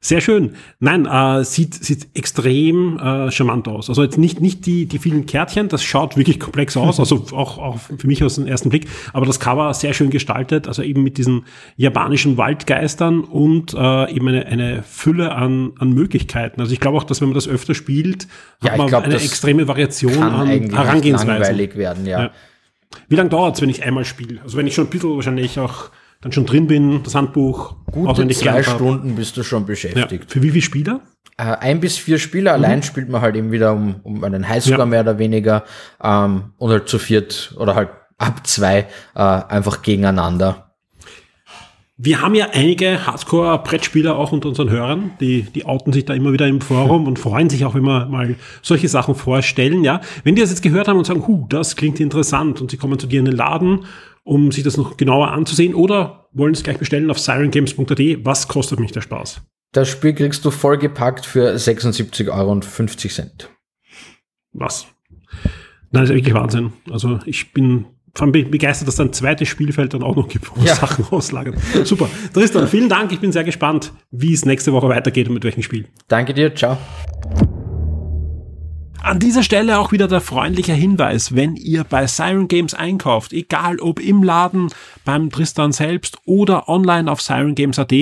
Sehr 0.01 0.21
schön. 0.21 0.55
Nein, 0.79 1.05
äh, 1.05 1.43
sieht, 1.43 1.73
sieht 1.73 2.07
extrem 2.13 2.97
äh, 2.99 3.31
charmant 3.31 3.67
aus. 3.67 3.89
Also 3.89 4.01
jetzt 4.01 4.17
nicht, 4.17 4.39
nicht 4.39 4.65
die, 4.65 4.85
die 4.85 4.97
vielen 4.97 5.25
Kärtchen, 5.25 5.67
das 5.67 5.83
schaut 5.83 6.15
wirklich 6.15 6.39
komplex 6.39 6.77
aus, 6.77 6.99
also 7.01 7.25
auch, 7.33 7.57
auch 7.57 7.79
für 7.79 8.07
mich 8.07 8.23
aus 8.23 8.35
dem 8.35 8.47
ersten 8.47 8.69
Blick, 8.69 8.87
aber 9.11 9.25
das 9.25 9.41
Cover 9.41 9.73
sehr 9.73 9.93
schön 9.93 10.09
gestaltet, 10.09 10.69
also 10.69 10.83
eben 10.83 11.03
mit 11.03 11.17
diesen 11.17 11.43
japanischen 11.75 12.37
Waldgeistern 12.37 13.19
und 13.25 13.73
äh, 13.73 14.11
eben 14.13 14.29
eine, 14.29 14.45
eine 14.45 14.83
Fülle 14.83 15.33
an, 15.35 15.73
an 15.79 15.91
Möglichkeiten. 15.91 16.61
Also 16.61 16.71
ich 16.71 16.79
glaube 16.79 16.97
auch, 16.97 17.03
dass 17.03 17.19
wenn 17.19 17.27
man 17.27 17.35
das 17.35 17.49
öfter 17.49 17.75
spielt, 17.75 18.29
ja, 18.63 18.71
hat 18.71 18.77
man 18.77 18.87
glaub, 18.87 19.03
eine 19.03 19.15
extreme 19.15 19.67
Variation 19.67 20.23
an 20.23 20.47
Herangehensweisen. 20.47 21.27
langweilig 21.27 21.75
werden, 21.75 22.05
ja. 22.05 22.23
ja. 22.23 22.31
Wie 23.09 23.15
lange 23.15 23.29
dauert 23.29 23.55
es, 23.55 23.61
wenn 23.61 23.69
ich 23.69 23.83
einmal 23.83 24.05
spiele? 24.05 24.41
Also 24.43 24.57
wenn 24.57 24.65
ich 24.65 24.75
schon 24.75 24.87
ein 24.87 24.89
bisschen 24.89 25.13
wahrscheinlich 25.13 25.59
auch 25.59 25.89
dann 26.21 26.31
schon 26.31 26.45
drin 26.45 26.67
bin, 26.67 27.01
das 27.03 27.15
Handbuch. 27.15 27.75
Gute 27.91 28.27
zwei 28.29 28.63
Stunden 28.63 29.15
bist 29.15 29.37
du 29.37 29.43
schon 29.43 29.65
beschäftigt. 29.65 30.25
Ja. 30.25 30.29
Für 30.29 30.43
wie 30.43 30.49
viele 30.51 30.61
Spieler? 30.61 31.01
Äh, 31.37 31.43
ein 31.43 31.79
bis 31.79 31.97
vier 31.97 32.19
Spieler. 32.19 32.57
Mhm. 32.57 32.63
Allein 32.63 32.83
spielt 32.83 33.09
man 33.09 33.21
halt 33.21 33.35
eben 33.35 33.51
wieder 33.51 33.73
um, 33.73 33.95
um 34.03 34.23
einen 34.23 34.47
Highscore 34.47 34.79
ja. 34.79 34.85
mehr 34.85 35.01
oder 35.01 35.17
weniger. 35.17 35.63
Ähm, 36.03 36.53
und 36.57 36.71
halt 36.71 36.89
zu 36.89 36.99
viert 36.99 37.55
oder 37.57 37.75
halt 37.75 37.89
ab 38.17 38.45
zwei 38.45 38.87
äh, 39.15 39.19
einfach 39.21 39.81
gegeneinander. 39.81 40.65
Wir 42.01 42.21
haben 42.21 42.33
ja 42.33 42.47
einige 42.53 43.05
Hardcore-Brettspieler 43.05 44.15
auch 44.15 44.31
unter 44.31 44.47
unseren 44.47 44.69
Hörern, 44.69 45.11
die, 45.19 45.41
die 45.41 45.65
outen 45.65 45.91
sich 45.91 46.05
da 46.05 46.13
immer 46.13 46.31
wieder 46.31 46.47
im 46.47 46.61
Forum 46.61 47.07
und 47.07 47.19
freuen 47.19 47.49
sich 47.49 47.65
auch 47.65 47.75
immer 47.75 48.05
mal 48.05 48.35
solche 48.61 48.87
Sachen 48.87 49.15
vorstellen, 49.15 49.83
ja. 49.83 49.99
Wenn 50.23 50.35
die 50.35 50.41
das 50.41 50.49
jetzt 50.49 50.61
gehört 50.61 50.87
haben 50.87 50.97
und 50.97 51.05
sagen, 51.05 51.27
hu, 51.27 51.45
das 51.49 51.75
klingt 51.75 51.99
interessant 51.99 52.61
und 52.61 52.71
sie 52.71 52.77
kommen 52.77 52.97
zu 52.99 53.07
dir 53.07 53.19
in 53.19 53.25
den 53.25 53.35
Laden, 53.35 53.85
um 54.29 54.51
sich 54.51 54.63
das 54.63 54.77
noch 54.77 54.95
genauer 54.95 55.31
anzusehen 55.31 55.73
oder 55.73 56.27
wollen 56.31 56.53
es 56.53 56.63
gleich 56.63 56.77
bestellen 56.77 57.09
auf 57.09 57.19
sirengames.at, 57.19 57.99
was 58.23 58.47
kostet 58.47 58.79
mich 58.79 58.91
der 58.91 59.01
Spaß? 59.01 59.41
Das 59.71 59.89
Spiel 59.89 60.13
kriegst 60.13 60.45
du 60.45 60.51
vollgepackt 60.51 61.25
für 61.25 61.55
76,50 61.55 62.31
Euro. 62.31 62.59
Was? 64.53 64.87
Nein, 65.91 66.03
das 66.03 66.09
ist 66.09 66.15
wirklich 66.15 66.33
Wahnsinn. 66.33 66.73
Also 66.91 67.19
ich 67.25 67.53
bin 67.53 67.85
vor 68.13 68.27
allem 68.27 68.51
begeistert, 68.51 68.87
dass 68.87 68.95
da 68.95 69.03
ein 69.03 69.13
zweites 69.13 69.47
Spielfeld 69.47 69.93
dann 69.93 70.03
auch 70.03 70.15
noch 70.15 70.27
gibt, 70.27 70.55
wo 70.55 70.61
ja. 70.61 70.75
Sachen 70.75 71.05
auslagern. 71.09 71.55
Super. 71.83 72.07
Tristan, 72.33 72.67
vielen 72.67 72.89
Dank. 72.89 73.11
Ich 73.11 73.19
bin 73.19 73.31
sehr 73.31 73.43
gespannt, 73.43 73.93
wie 74.11 74.33
es 74.33 74.45
nächste 74.45 74.73
Woche 74.73 74.89
weitergeht 74.89 75.27
und 75.27 75.35
mit 75.35 75.43
welchem 75.43 75.63
Spiel. 75.63 75.87
Danke 76.07 76.33
dir. 76.33 76.53
Ciao. 76.53 76.77
An 79.01 79.17
dieser 79.17 79.43
Stelle 79.43 79.79
auch 79.79 79.93
wieder 79.93 80.09
der 80.09 80.19
freundliche 80.19 80.73
Hinweis, 80.73 81.33
wenn 81.33 81.55
ihr 81.55 81.85
bei 81.85 82.05
Siren 82.05 82.49
Games 82.49 82.73
einkauft, 82.73 83.31
egal 83.31 83.79
ob 83.79 83.99
im 83.99 84.23
Laden, 84.23 84.67
beim 85.05 85.29
Tristan 85.29 85.71
selbst 85.71 86.17
oder 86.25 86.67
online 86.67 87.09
auf 87.09 87.21
sirengames.at, 87.21 87.93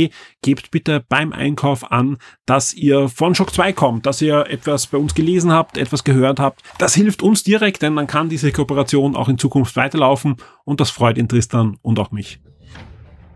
gebt 0.42 0.72
bitte 0.72 1.06
beim 1.08 1.34
Einkauf 1.34 1.92
an, 1.92 2.18
dass 2.48 2.74
ihr 2.74 3.10
von 3.10 3.36
Shock 3.36 3.54
2 3.54 3.74
kommt, 3.74 4.06
dass 4.08 4.22
ihr 4.22 4.48
etwas 4.50 4.88
bei 4.88 4.98
uns 4.98 5.14
gelesen 5.14 5.52
habt, 5.52 5.78
etwas 5.78 6.04
gehört 6.04 6.40
habt. 6.40 6.62
Das 6.80 6.96
hilft 6.96 7.22
uns 7.22 7.44
direkt, 7.44 7.84
denn 7.84 7.96
dann 7.96 8.08
kann 8.08 8.30
diese 8.30 8.52
Kooperation 8.52 9.16
auch 9.16 9.30
in 9.30 9.38
Zukunft 9.38 9.76
weiterlaufen 9.76 10.38
und 10.66 10.82
das 10.82 10.90
freut 10.90 11.18
den 11.18 11.30
Tristan 11.30 11.78
und 11.84 12.00
auch 12.00 12.12
mich. 12.12 12.40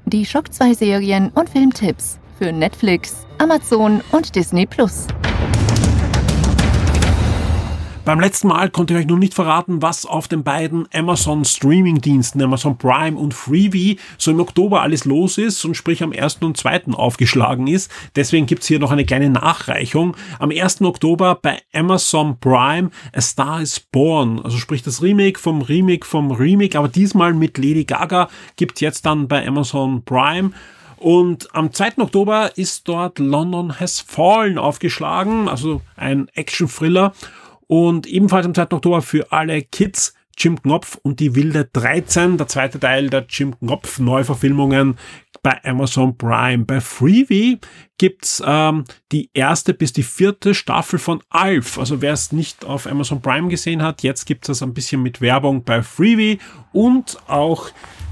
Die 0.06 0.26
Shock 0.26 0.52
2 0.52 0.74
Serien 0.74 1.30
und 1.30 1.50
Filmtipps 1.50 2.20
für 2.40 2.52
Netflix, 2.52 3.28
Amazon 3.38 4.02
und 4.12 4.36
Disney 4.36 4.66
Plus. 4.66 5.06
Beim 8.04 8.20
letzten 8.20 8.48
Mal 8.48 8.72
konnte 8.72 8.96
ich 8.96 9.02
euch 9.02 9.06
noch 9.06 9.20
nicht 9.20 9.36
verraten, 9.36 9.84
was 9.84 10.08
auf 10.08 10.28
den 10.28 10.44
beiden 10.44 10.88
Amazon 10.92 11.46
Streaming-Diensten, 11.46 12.42
Amazon 12.42 12.76
Prime 12.76 13.16
und 13.16 13.36
Freebie, 13.36 14.00
so 14.18 14.32
im 14.32 14.40
Oktober 14.40 14.82
alles 14.82 15.06
los 15.06 15.38
ist 15.38 15.64
und 15.66 15.76
sprich 15.76 16.02
am 16.02 16.12
1. 16.12 16.38
und 16.42 16.58
2. 16.58 16.94
aufgeschlagen 16.94 17.68
ist. 17.68 17.92
Deswegen 18.16 18.48
gibt's 18.48 18.66
hier 18.66 18.80
noch 18.80 18.90
eine 18.90 19.06
kleine 19.06 19.30
Nachreichung. 19.30 20.18
Am 20.40 20.50
1. 20.50 20.82
Oktober 20.82 21.38
bei 21.40 21.60
Amazon 21.74 22.40
Prime 22.40 22.90
A 23.14 23.22
Star 23.22 23.62
is 23.62 23.80
Born, 23.80 24.40
also 24.44 24.58
sprich 24.58 24.82
das 24.82 25.04
Remake 25.04 25.40
vom 25.40 25.62
Remake 25.62 26.08
vom 26.08 26.32
Remake, 26.32 26.80
aber 26.80 26.88
diesmal 26.88 27.36
mit 27.36 27.60
Lady 27.60 27.86
Gaga, 27.86 28.30
gibt 28.56 28.82
jetzt 28.82 29.06
dann 29.06 29.28
bei 29.28 29.48
Amazon 29.48 30.04
Prime. 30.04 30.54
Und 30.98 31.54
am 31.56 31.72
2. 31.72 32.00
Oktober 32.00 32.58
ist 32.58 32.88
dort 32.88 33.20
London 33.20 33.80
Has 33.80 34.00
Fallen 34.00 34.58
aufgeschlagen, 34.58 35.48
also 35.48 35.82
ein 35.96 36.30
Action-Thriller. 36.34 37.14
Und 37.72 38.06
ebenfalls 38.06 38.46
am 38.46 38.54
2. 38.54 38.64
Oktober 38.74 39.02
für 39.02 39.32
alle 39.32 39.62
Kids 39.62 40.14
Jim 40.38 40.62
Knopf 40.62 41.00
und 41.04 41.22
die 41.22 41.36
wilde 41.36 41.70
13, 41.72 42.38
der 42.38 42.50
zweite 42.50 42.82
Teil 42.82 43.10
der 43.10 43.26
Jim 43.30 43.58
Knopf 43.60 43.98
Neuverfilmungen 43.98 44.98
bei 45.42 45.58
Amazon 45.64 46.18
Prime. 46.18 46.66
Bei 46.66 46.82
Freebie 46.82 47.60
gibt's 47.98 48.44
ähm, 48.46 48.84
die 49.14 49.30
erste 49.34 49.74
bis 49.74 49.94
die 49.94 50.04
vierte 50.04 50.54
Staffel 50.54 51.00
von 51.00 51.22
Alf. 51.30 51.80
Also 51.80 52.02
wer 52.02 52.12
es 52.12 52.34
nicht 52.34 52.66
auf 52.66 52.88
Amazon 52.88 53.22
Prime 53.22 53.48
gesehen 53.48 53.82
hat, 53.82 54.04
jetzt 54.04 54.26
gibt's 54.26 54.48
das 54.48 54.62
ein 54.62 54.74
bisschen 54.74 55.02
mit 55.02 55.22
Werbung 55.22 55.64
bei 55.64 55.82
Freebie 55.82 56.40
und 56.74 57.20
auch 57.28 57.70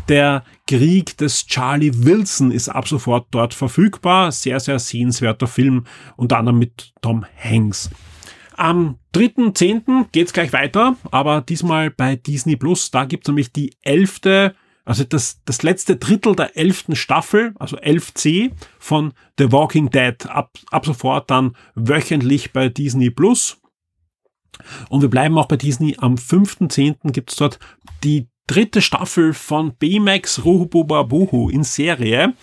der 0.08 0.46
Krieg 0.68 1.18
des 1.18 1.48
Charlie 1.48 1.92
Wilson 1.94 2.52
ist 2.52 2.70
ab 2.70 2.88
sofort 2.88 3.28
dort 3.32 3.54
verfügbar. 3.54 4.32
Sehr, 4.32 4.62
sehr 4.62 4.80
sehenswerter 4.80 5.48
Film, 5.48 5.84
unter 6.16 6.38
anderem 6.38 6.60
mit 6.60 6.94
Tom 7.02 7.26
Hanks. 7.38 7.90
Am 8.60 9.00
3.10. 9.16 10.08
geht's 10.12 10.34
gleich 10.34 10.52
weiter, 10.52 10.98
aber 11.12 11.40
diesmal 11.40 11.92
bei 11.92 12.18
Disney 12.18 12.58
Plus. 12.58 12.92
Da 12.92 13.06
gibt's 13.06 13.30
nämlich 13.30 13.54
die 13.54 13.74
elfte, 13.84 14.54
also 14.84 15.06
das, 15.06 15.42
das 15.46 15.64
letzte 15.64 15.96
Drittel 15.96 16.36
der 16.36 16.58
elften 16.58 16.98
Staffel, 16.98 17.54
also 17.58 17.78
11c 17.78 18.52
von 18.78 19.14
The 19.38 19.54
Walking 19.54 19.90
Dead. 19.92 20.26
Ab, 20.28 20.58
ab 20.72 20.86
sofort 20.86 21.32
dann 21.32 21.56
wöchentlich 21.76 22.52
bei 22.52 22.68
Disney 22.68 23.10
Plus. 23.10 23.62
Und 24.90 25.02
wir 25.02 25.10
bleiben 25.10 25.38
auch 25.38 25.48
bei 25.48 25.56
Disney. 25.56 25.96
Am 25.98 26.16
5.10. 26.16 27.14
gibt's 27.14 27.38
dort 27.38 27.60
die 28.04 28.28
dritte 28.50 28.82
Staffel 28.82 29.34
von 29.34 29.76
Baymax 29.78 30.44
Ruhububabuhu 30.44 31.50
in 31.50 31.64
Serie. 31.64 32.34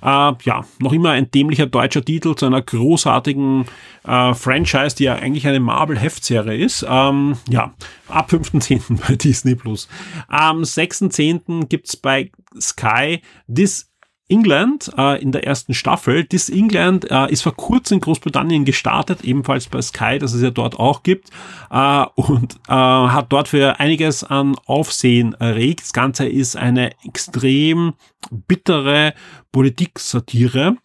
Äh, 0.00 0.32
ja, 0.44 0.64
noch 0.78 0.92
immer 0.92 1.10
ein 1.10 1.30
dämlicher 1.32 1.66
deutscher 1.66 2.04
Titel 2.04 2.36
zu 2.36 2.46
einer 2.46 2.62
großartigen 2.62 3.64
äh, 4.04 4.32
Franchise, 4.34 4.94
die 4.94 5.04
ja 5.04 5.16
eigentlich 5.16 5.48
eine 5.48 5.58
Marvel-Heftserie 5.58 6.56
ist. 6.56 6.86
Ähm, 6.88 7.36
ja, 7.48 7.74
ab 8.06 8.30
5.10. 8.30 9.00
bei 9.08 9.16
Disney 9.16 9.56
Plus. 9.56 9.88
Am 10.28 10.62
6.10. 10.62 11.66
gibt's 11.66 11.96
bei 11.96 12.30
Sky 12.60 13.20
This 13.52 13.90
England 14.28 14.90
äh, 14.98 15.22
in 15.22 15.32
der 15.32 15.46
ersten 15.46 15.74
Staffel. 15.74 16.26
This 16.26 16.48
England 16.48 17.10
äh, 17.10 17.30
ist 17.30 17.42
vor 17.42 17.54
kurzem 17.54 17.96
in 17.96 18.00
Großbritannien 18.00 18.64
gestartet, 18.64 19.22
ebenfalls 19.24 19.68
bei 19.68 19.80
Sky, 19.80 20.18
das 20.18 20.32
es 20.32 20.42
ja 20.42 20.50
dort 20.50 20.78
auch 20.78 21.02
gibt, 21.02 21.30
äh, 21.70 22.04
und 22.16 22.56
äh, 22.68 22.72
hat 22.72 23.32
dort 23.32 23.48
für 23.48 23.78
einiges 23.78 24.24
an 24.24 24.56
Aufsehen 24.66 25.34
erregt. 25.34 25.82
Das 25.82 25.92
Ganze 25.92 26.26
ist 26.26 26.56
eine 26.56 26.90
extrem 27.04 27.94
bittere 28.30 29.14
Politiksatire 29.52 30.76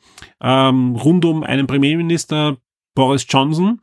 ähm, 0.42 0.96
rund 0.96 1.26
um 1.26 1.44
einen 1.44 1.68
Premierminister 1.68 2.58
Boris 2.96 3.26
Johnson. 3.28 3.82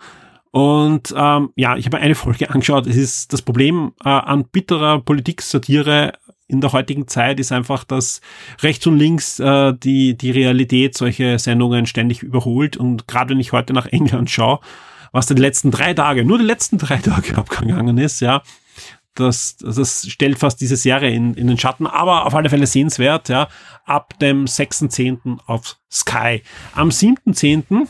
Und 0.51 1.13
ähm, 1.17 1.51
ja, 1.57 1.77
ich 1.77 1.87
habe 1.87 1.99
eine 1.99 2.15
Folge 2.15 2.51
angeschaut. 2.51 2.87
Es 2.87 2.97
ist 2.97 3.33
das 3.33 3.43
Problem 3.43 3.93
äh, 4.05 4.09
an 4.09 4.45
bitterer 4.45 5.01
Politiksatire 5.01 6.13
in 6.49 6.63
der 6.63 6.73
heutigen 6.73 7.07
Zeit 7.07 7.39
ist 7.39 7.53
einfach, 7.53 7.85
dass 7.85 8.21
rechts 8.63 8.87
und 8.87 8.99
links 8.99 9.39
äh, 9.39 9.75
die, 9.75 10.17
die 10.17 10.31
Realität 10.31 10.97
solche 10.97 11.39
Sendungen 11.39 11.87
ständig 11.87 12.23
überholt. 12.23 12.77
Und 12.77 13.07
gerade 13.07 13.31
wenn 13.31 13.41
ich 13.41 13.53
heute 13.53 13.75
nach 13.75 13.87
England 13.87 14.31
schaue, 14.31 14.61
was 15.13 15.27
die 15.27 15.35
letzten 15.35 15.71
drei 15.71 15.95
Tage, 15.95 16.25
nur 16.25 16.39
die 16.39 16.45
letzten 16.45 16.79
drei 16.79 16.97
Tage 16.97 17.37
abgegangen 17.37 17.99
ist, 17.99 18.21
ja, 18.21 18.43
das, 19.15 19.57
das 19.57 20.09
stellt 20.09 20.39
fast 20.39 20.61
diese 20.61 20.77
Serie 20.77 21.11
in, 21.11 21.35
in 21.35 21.49
den 21.49 21.59
Schatten, 21.59 21.87
aber 21.87 22.25
auf 22.25 22.35
alle 22.35 22.49
Fälle 22.49 22.67
sehenswert, 22.67 23.29
ja, 23.29 23.49
ab 23.85 24.19
dem 24.19 24.47
6.10. 24.47 25.39
auf 25.47 25.77
Sky. 25.91 26.43
Am 26.73 26.89
7.10., 26.89 27.87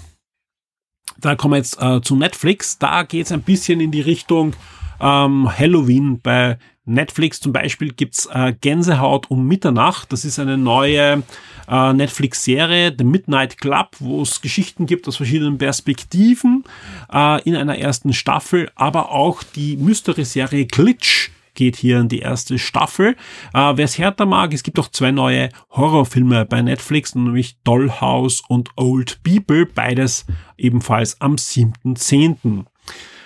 da 1.20 1.36
kommen 1.36 1.52
wir 1.52 1.58
jetzt 1.58 1.80
äh, 1.80 2.00
zu 2.00 2.16
Netflix, 2.16 2.78
da 2.78 3.02
geht 3.02 3.26
es 3.26 3.32
ein 3.32 3.42
bisschen 3.42 3.80
in 3.80 3.90
die 3.90 4.00
Richtung 4.00 4.54
ähm, 5.00 5.48
Halloween 5.56 6.20
bei 6.20 6.58
Netflix 6.88 7.40
zum 7.40 7.52
Beispiel 7.52 7.92
gibt's 7.92 8.26
äh, 8.26 8.54
Gänsehaut 8.60 9.30
um 9.30 9.46
Mitternacht. 9.46 10.12
Das 10.12 10.24
ist 10.24 10.38
eine 10.38 10.56
neue 10.56 11.22
äh, 11.68 11.92
Netflix-Serie, 11.92 12.94
The 12.96 13.04
Midnight 13.04 13.58
Club, 13.58 13.96
wo 14.00 14.22
es 14.22 14.40
Geschichten 14.40 14.86
gibt 14.86 15.06
aus 15.06 15.16
verschiedenen 15.16 15.58
Perspektiven 15.58 16.64
äh, 17.12 17.42
in 17.42 17.54
einer 17.56 17.78
ersten 17.78 18.12
Staffel, 18.12 18.70
aber 18.74 19.12
auch 19.12 19.42
die 19.42 19.76
Mystery-Serie 19.76 20.66
Glitch 20.66 21.30
geht 21.54 21.76
hier 21.76 21.98
in 21.98 22.08
die 22.08 22.20
erste 22.20 22.58
Staffel. 22.58 23.16
Äh, 23.52 23.72
Wer 23.76 23.84
es 23.84 23.98
härter 23.98 24.26
mag, 24.26 24.54
es 24.54 24.62
gibt 24.62 24.78
auch 24.78 24.88
zwei 24.88 25.10
neue 25.10 25.50
Horrorfilme 25.70 26.46
bei 26.46 26.62
Netflix, 26.62 27.14
nämlich 27.14 27.58
Dollhouse 27.64 28.42
und 28.48 28.70
Old 28.76 29.20
People, 29.24 29.66
beides 29.66 30.24
ebenfalls 30.56 31.20
am 31.20 31.34
7.10. 31.34 32.64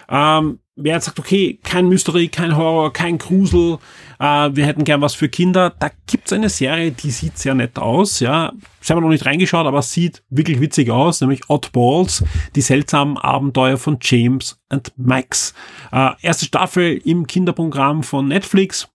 Ähm, 0.09 0.59
wer 0.77 0.95
jetzt 0.95 1.05
sagt, 1.05 1.19
okay, 1.19 1.59
kein 1.63 1.89
Mystery, 1.89 2.29
kein 2.29 2.57
Horror, 2.57 2.93
kein 2.93 3.19
Grusel, 3.19 3.79
äh, 4.19 4.51
wir 4.53 4.67
hätten 4.67 4.85
gern 4.85 5.01
was 5.01 5.15
für 5.15 5.29
Kinder, 5.29 5.71
da 5.79 5.91
gibt's 6.07 6.33
eine 6.33 6.49
Serie, 6.49 6.93
die 6.93 7.11
sieht 7.11 7.39
sehr 7.39 7.55
nett 7.55 7.79
aus, 7.79 8.21
ja. 8.21 8.53
Ich 8.81 8.91
habe 8.91 9.01
noch 9.01 9.11
nicht 9.11 9.27
reingeschaut, 9.27 9.67
aber 9.67 9.83
sieht 9.83 10.23
wirklich 10.31 10.61
witzig 10.61 10.91
aus, 10.91 11.21
nämlich 11.21 11.49
Oddballs, 11.49 12.25
die 12.57 12.63
seltsamen 12.63 13.19
Abenteuer 13.19 13.77
von 13.77 13.99
James 14.01 14.61
und 14.71 14.93
Max. 14.97 15.55
Äh, 15.93 16.11
erste 16.23 16.47
Staffel 16.47 17.01
im 17.05 17.27
Kinderprogramm 17.27 18.03
von 18.03 18.29
Netflix. 18.29 18.89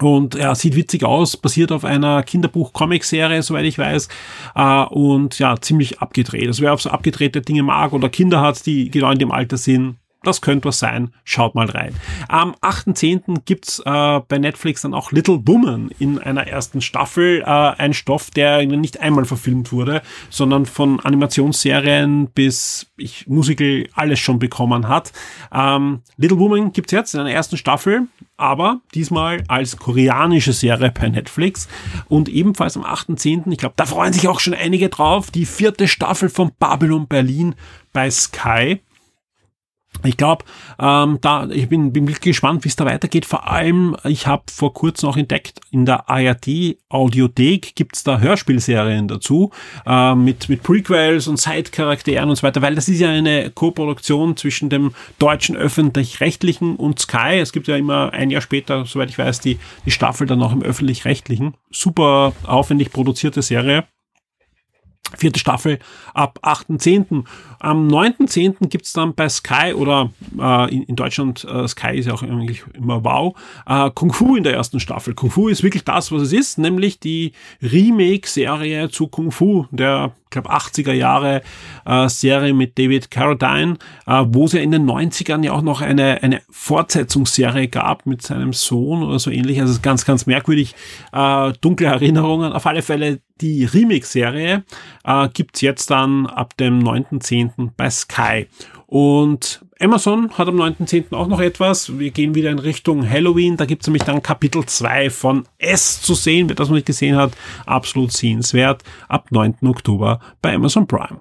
Und 0.00 0.36
ja, 0.36 0.54
sieht 0.54 0.76
witzig 0.76 1.02
aus, 1.02 1.36
basiert 1.36 1.72
auf 1.72 1.84
einer 1.84 2.22
Kinderbuch-Comic-Serie, 2.22 3.42
soweit 3.42 3.64
ich 3.64 3.78
weiß. 3.78 4.08
Äh, 4.54 4.82
und 4.84 5.38
ja, 5.38 5.60
ziemlich 5.60 6.00
abgedreht. 6.00 6.46
Also 6.46 6.62
wer 6.62 6.72
auf 6.72 6.82
so 6.82 6.90
abgedrehte 6.90 7.40
Dinge 7.40 7.64
mag 7.64 7.92
oder 7.92 8.08
Kinder 8.08 8.40
hat, 8.40 8.64
die 8.64 8.90
genau 8.90 9.10
in 9.10 9.18
dem 9.18 9.32
Alter 9.32 9.56
sind, 9.56 9.96
das 10.24 10.40
könnte 10.40 10.68
was 10.68 10.78
sein. 10.78 11.12
Schaut 11.24 11.54
mal 11.54 11.70
rein. 11.70 11.94
Am 12.28 12.54
8.10. 12.56 13.42
gibt's 13.44 13.78
äh, 13.78 14.20
bei 14.26 14.38
Netflix 14.38 14.82
dann 14.82 14.92
auch 14.92 15.12
Little 15.12 15.40
Woman 15.46 15.90
in 15.98 16.18
einer 16.18 16.46
ersten 16.46 16.80
Staffel. 16.80 17.42
Äh, 17.42 17.44
ein 17.44 17.94
Stoff, 17.94 18.30
der 18.30 18.66
nicht 18.66 19.00
einmal 19.00 19.24
verfilmt 19.24 19.70
wurde, 19.70 20.02
sondern 20.28 20.66
von 20.66 20.98
Animationsserien 21.00 22.28
bis 22.34 22.86
ich, 22.96 23.28
Musical 23.28 23.86
alles 23.94 24.18
schon 24.18 24.40
bekommen 24.40 24.88
hat. 24.88 25.12
Ähm, 25.52 26.00
Little 26.16 26.38
Woman 26.38 26.72
gibt's 26.72 26.92
jetzt 26.92 27.14
in 27.14 27.20
einer 27.20 27.30
ersten 27.30 27.56
Staffel, 27.56 28.08
aber 28.36 28.80
diesmal 28.94 29.44
als 29.46 29.76
koreanische 29.76 30.52
Serie 30.52 30.92
bei 30.92 31.08
Netflix. 31.08 31.68
Und 32.08 32.28
ebenfalls 32.28 32.76
am 32.76 32.84
8.10., 32.84 33.52
ich 33.52 33.58
glaube, 33.58 33.74
da 33.76 33.86
freuen 33.86 34.12
sich 34.12 34.26
auch 34.26 34.40
schon 34.40 34.54
einige 34.54 34.88
drauf, 34.88 35.30
die 35.30 35.46
vierte 35.46 35.86
Staffel 35.86 36.28
von 36.28 36.50
Babylon 36.58 37.06
Berlin 37.06 37.54
bei 37.92 38.10
Sky. 38.10 38.80
Ich 40.04 40.16
glaube, 40.16 40.44
ähm, 40.78 41.18
da 41.20 41.48
ich 41.48 41.68
bin, 41.68 41.92
bin 41.92 42.06
wirklich 42.06 42.20
gespannt, 42.32 42.64
wie 42.64 42.68
es 42.68 42.76
da 42.76 42.86
weitergeht. 42.86 43.26
Vor 43.26 43.48
allem, 43.48 43.96
ich 44.04 44.26
habe 44.26 44.44
vor 44.50 44.72
kurzem 44.72 45.08
auch 45.08 45.16
entdeckt, 45.16 45.60
in 45.70 45.86
der 45.86 46.08
ARD 46.08 46.76
Audiothek 46.88 47.74
gibt's 47.74 48.04
da 48.04 48.18
Hörspielserien 48.20 49.08
dazu 49.08 49.50
äh, 49.86 50.14
mit 50.14 50.48
mit 50.48 50.62
Prequels 50.62 51.26
und 51.26 51.38
Side-Charakteren 51.38 52.30
und 52.30 52.36
so 52.36 52.42
weiter, 52.42 52.62
weil 52.62 52.74
das 52.74 52.88
ist 52.88 53.00
ja 53.00 53.10
eine 53.10 53.50
Koproduktion 53.50 54.36
zwischen 54.36 54.70
dem 54.70 54.94
deutschen 55.18 55.56
öffentlich-rechtlichen 55.56 56.76
und 56.76 57.00
Sky. 57.00 57.38
Es 57.40 57.52
gibt 57.52 57.68
ja 57.68 57.76
immer 57.76 58.12
ein 58.12 58.30
Jahr 58.30 58.42
später, 58.42 58.84
soweit 58.84 59.10
ich 59.10 59.18
weiß, 59.18 59.40
die 59.40 59.58
die 59.84 59.90
Staffel 59.90 60.26
dann 60.26 60.42
auch 60.42 60.52
im 60.52 60.62
öffentlich-rechtlichen. 60.62 61.54
Super 61.70 62.32
aufwendig 62.44 62.92
produzierte 62.92 63.42
Serie. 63.42 63.84
Vierte 65.16 65.38
Staffel 65.38 65.78
ab 66.14 66.38
8.10. 66.42 67.24
Am 67.60 67.88
9.10. 67.88 68.68
gibt's 68.68 68.92
dann 68.92 69.14
bei 69.14 69.28
Sky 69.28 69.72
oder 69.74 70.10
äh, 70.38 70.74
in, 70.74 70.82
in, 70.84 70.96
Deutschland, 70.96 71.44
äh, 71.44 71.66
Sky 71.66 71.96
ist 71.96 72.06
ja 72.06 72.14
auch 72.14 72.22
eigentlich 72.22 72.62
immer 72.74 73.04
wow, 73.04 73.34
äh, 73.66 73.90
Kung 73.94 74.12
Fu 74.12 74.36
in 74.36 74.44
der 74.44 74.54
ersten 74.54 74.80
Staffel. 74.80 75.14
Kung 75.14 75.30
Fu 75.30 75.48
ist 75.48 75.62
wirklich 75.62 75.84
das, 75.84 76.12
was 76.12 76.22
es 76.22 76.32
ist, 76.32 76.58
nämlich 76.58 77.00
die 77.00 77.32
Remake-Serie 77.62 78.90
zu 78.90 79.08
Kung 79.08 79.30
Fu, 79.30 79.66
der 79.70 80.12
glaube 80.30 80.50
80er 80.50 80.92
Jahre 80.92 81.42
äh, 81.84 82.08
Serie 82.08 82.52
mit 82.52 82.78
David 82.78 83.10
Carradine, 83.10 83.76
äh, 84.06 84.24
wo 84.26 84.44
es 84.44 84.52
ja 84.52 84.60
in 84.60 84.70
den 84.70 84.88
90ern 84.88 85.44
ja 85.44 85.52
auch 85.52 85.62
noch 85.62 85.80
eine, 85.80 86.22
eine 86.22 86.42
Fortsetzungsserie 86.50 87.68
gab 87.68 88.06
mit 88.06 88.22
seinem 88.22 88.52
Sohn 88.52 89.02
oder 89.02 89.18
so 89.18 89.30
ähnlich. 89.30 89.60
Also 89.60 89.80
ganz, 89.80 90.04
ganz 90.04 90.26
merkwürdig. 90.26 90.74
Äh, 91.12 91.52
dunkle 91.60 91.86
Erinnerungen. 91.86 92.52
Auf 92.52 92.66
alle 92.66 92.82
Fälle 92.82 93.20
die 93.40 93.64
Remix-Serie 93.64 94.64
äh, 95.04 95.28
gibt's 95.32 95.60
jetzt 95.60 95.90
dann 95.90 96.26
ab 96.26 96.56
dem 96.56 96.80
9.10. 96.80 97.70
bei 97.76 97.90
Sky. 97.90 98.46
Und 98.86 99.64
Amazon 99.80 100.30
hat 100.32 100.48
am 100.48 100.56
9.10. 100.56 101.14
auch 101.14 101.28
noch 101.28 101.40
etwas. 101.40 101.98
Wir 101.98 102.10
gehen 102.10 102.34
wieder 102.34 102.50
in 102.50 102.58
Richtung 102.58 103.08
Halloween. 103.08 103.56
Da 103.56 103.66
gibt's 103.66 103.86
nämlich 103.86 104.04
dann 104.04 104.22
Kapitel 104.22 104.64
2 104.64 105.10
von 105.10 105.44
S 105.58 106.00
zu 106.00 106.14
sehen. 106.14 106.48
Wer 106.48 106.56
das 106.56 106.68
noch 106.68 106.74
nicht 106.74 106.86
gesehen 106.86 107.16
hat, 107.16 107.32
absolut 107.66 108.12
sehenswert. 108.12 108.82
Ab 109.08 109.30
9. 109.30 109.56
Oktober 109.66 110.20
bei 110.40 110.54
Amazon 110.54 110.86
Prime. 110.86 111.20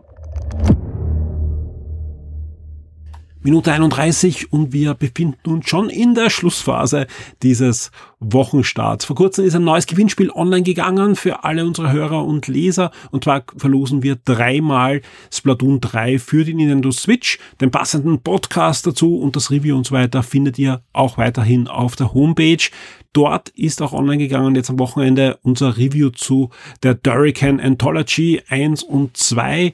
Minute 3.48 3.72
31 3.72 4.52
und 4.52 4.74
wir 4.74 4.94
befinden 4.94 5.50
uns 5.50 5.70
schon 5.70 5.90
in 5.90 6.16
der 6.16 6.30
Schlussphase 6.30 7.08
dieses 7.44 7.92
Wochenstarts. 8.20 9.06
Vor 9.06 9.16
kurzem 9.16 9.46
ist 9.46 9.56
ein 9.56 9.64
neues 9.64 9.88
Gewinnspiel 9.88 10.32
online 10.32 10.64
gegangen 10.64 11.16
für 11.16 11.46
alle 11.46 11.66
unsere 11.66 11.94
Hörer 11.94 12.26
und 12.26 12.50
Leser 12.50 12.92
und 13.12 13.24
zwar 13.24 13.46
verlosen 13.56 14.04
wir 14.04 14.18
dreimal 14.18 15.02
Splatoon 15.32 15.80
3 15.80 16.20
für 16.20 16.44
die 16.44 16.56
Nintendo 16.56 16.92
Switch. 16.92 17.40
Den 17.62 17.72
passenden 17.72 18.20
Podcast 18.20 18.86
dazu 18.86 19.18
und 19.18 19.38
das 19.38 19.50
Review 19.50 19.78
und 19.78 19.88
so 19.88 19.96
weiter 19.96 20.24
findet 20.24 20.60
ihr 20.60 20.82
auch 20.92 21.18
weiterhin 21.18 21.70
auf 21.70 21.96
der 21.96 22.14
Homepage. 22.14 22.70
Dort 23.14 23.48
ist 23.50 23.82
auch 23.82 23.94
online 23.94 24.18
gegangen 24.18 24.56
jetzt 24.56 24.70
am 24.70 24.78
Wochenende 24.78 25.40
unser 25.42 25.78
Review 25.78 26.10
zu 26.10 26.50
der 26.84 26.96
Durrican 26.96 27.62
Anthology 27.62 28.42
1 28.50 28.84
und 28.84 29.16
2 29.16 29.72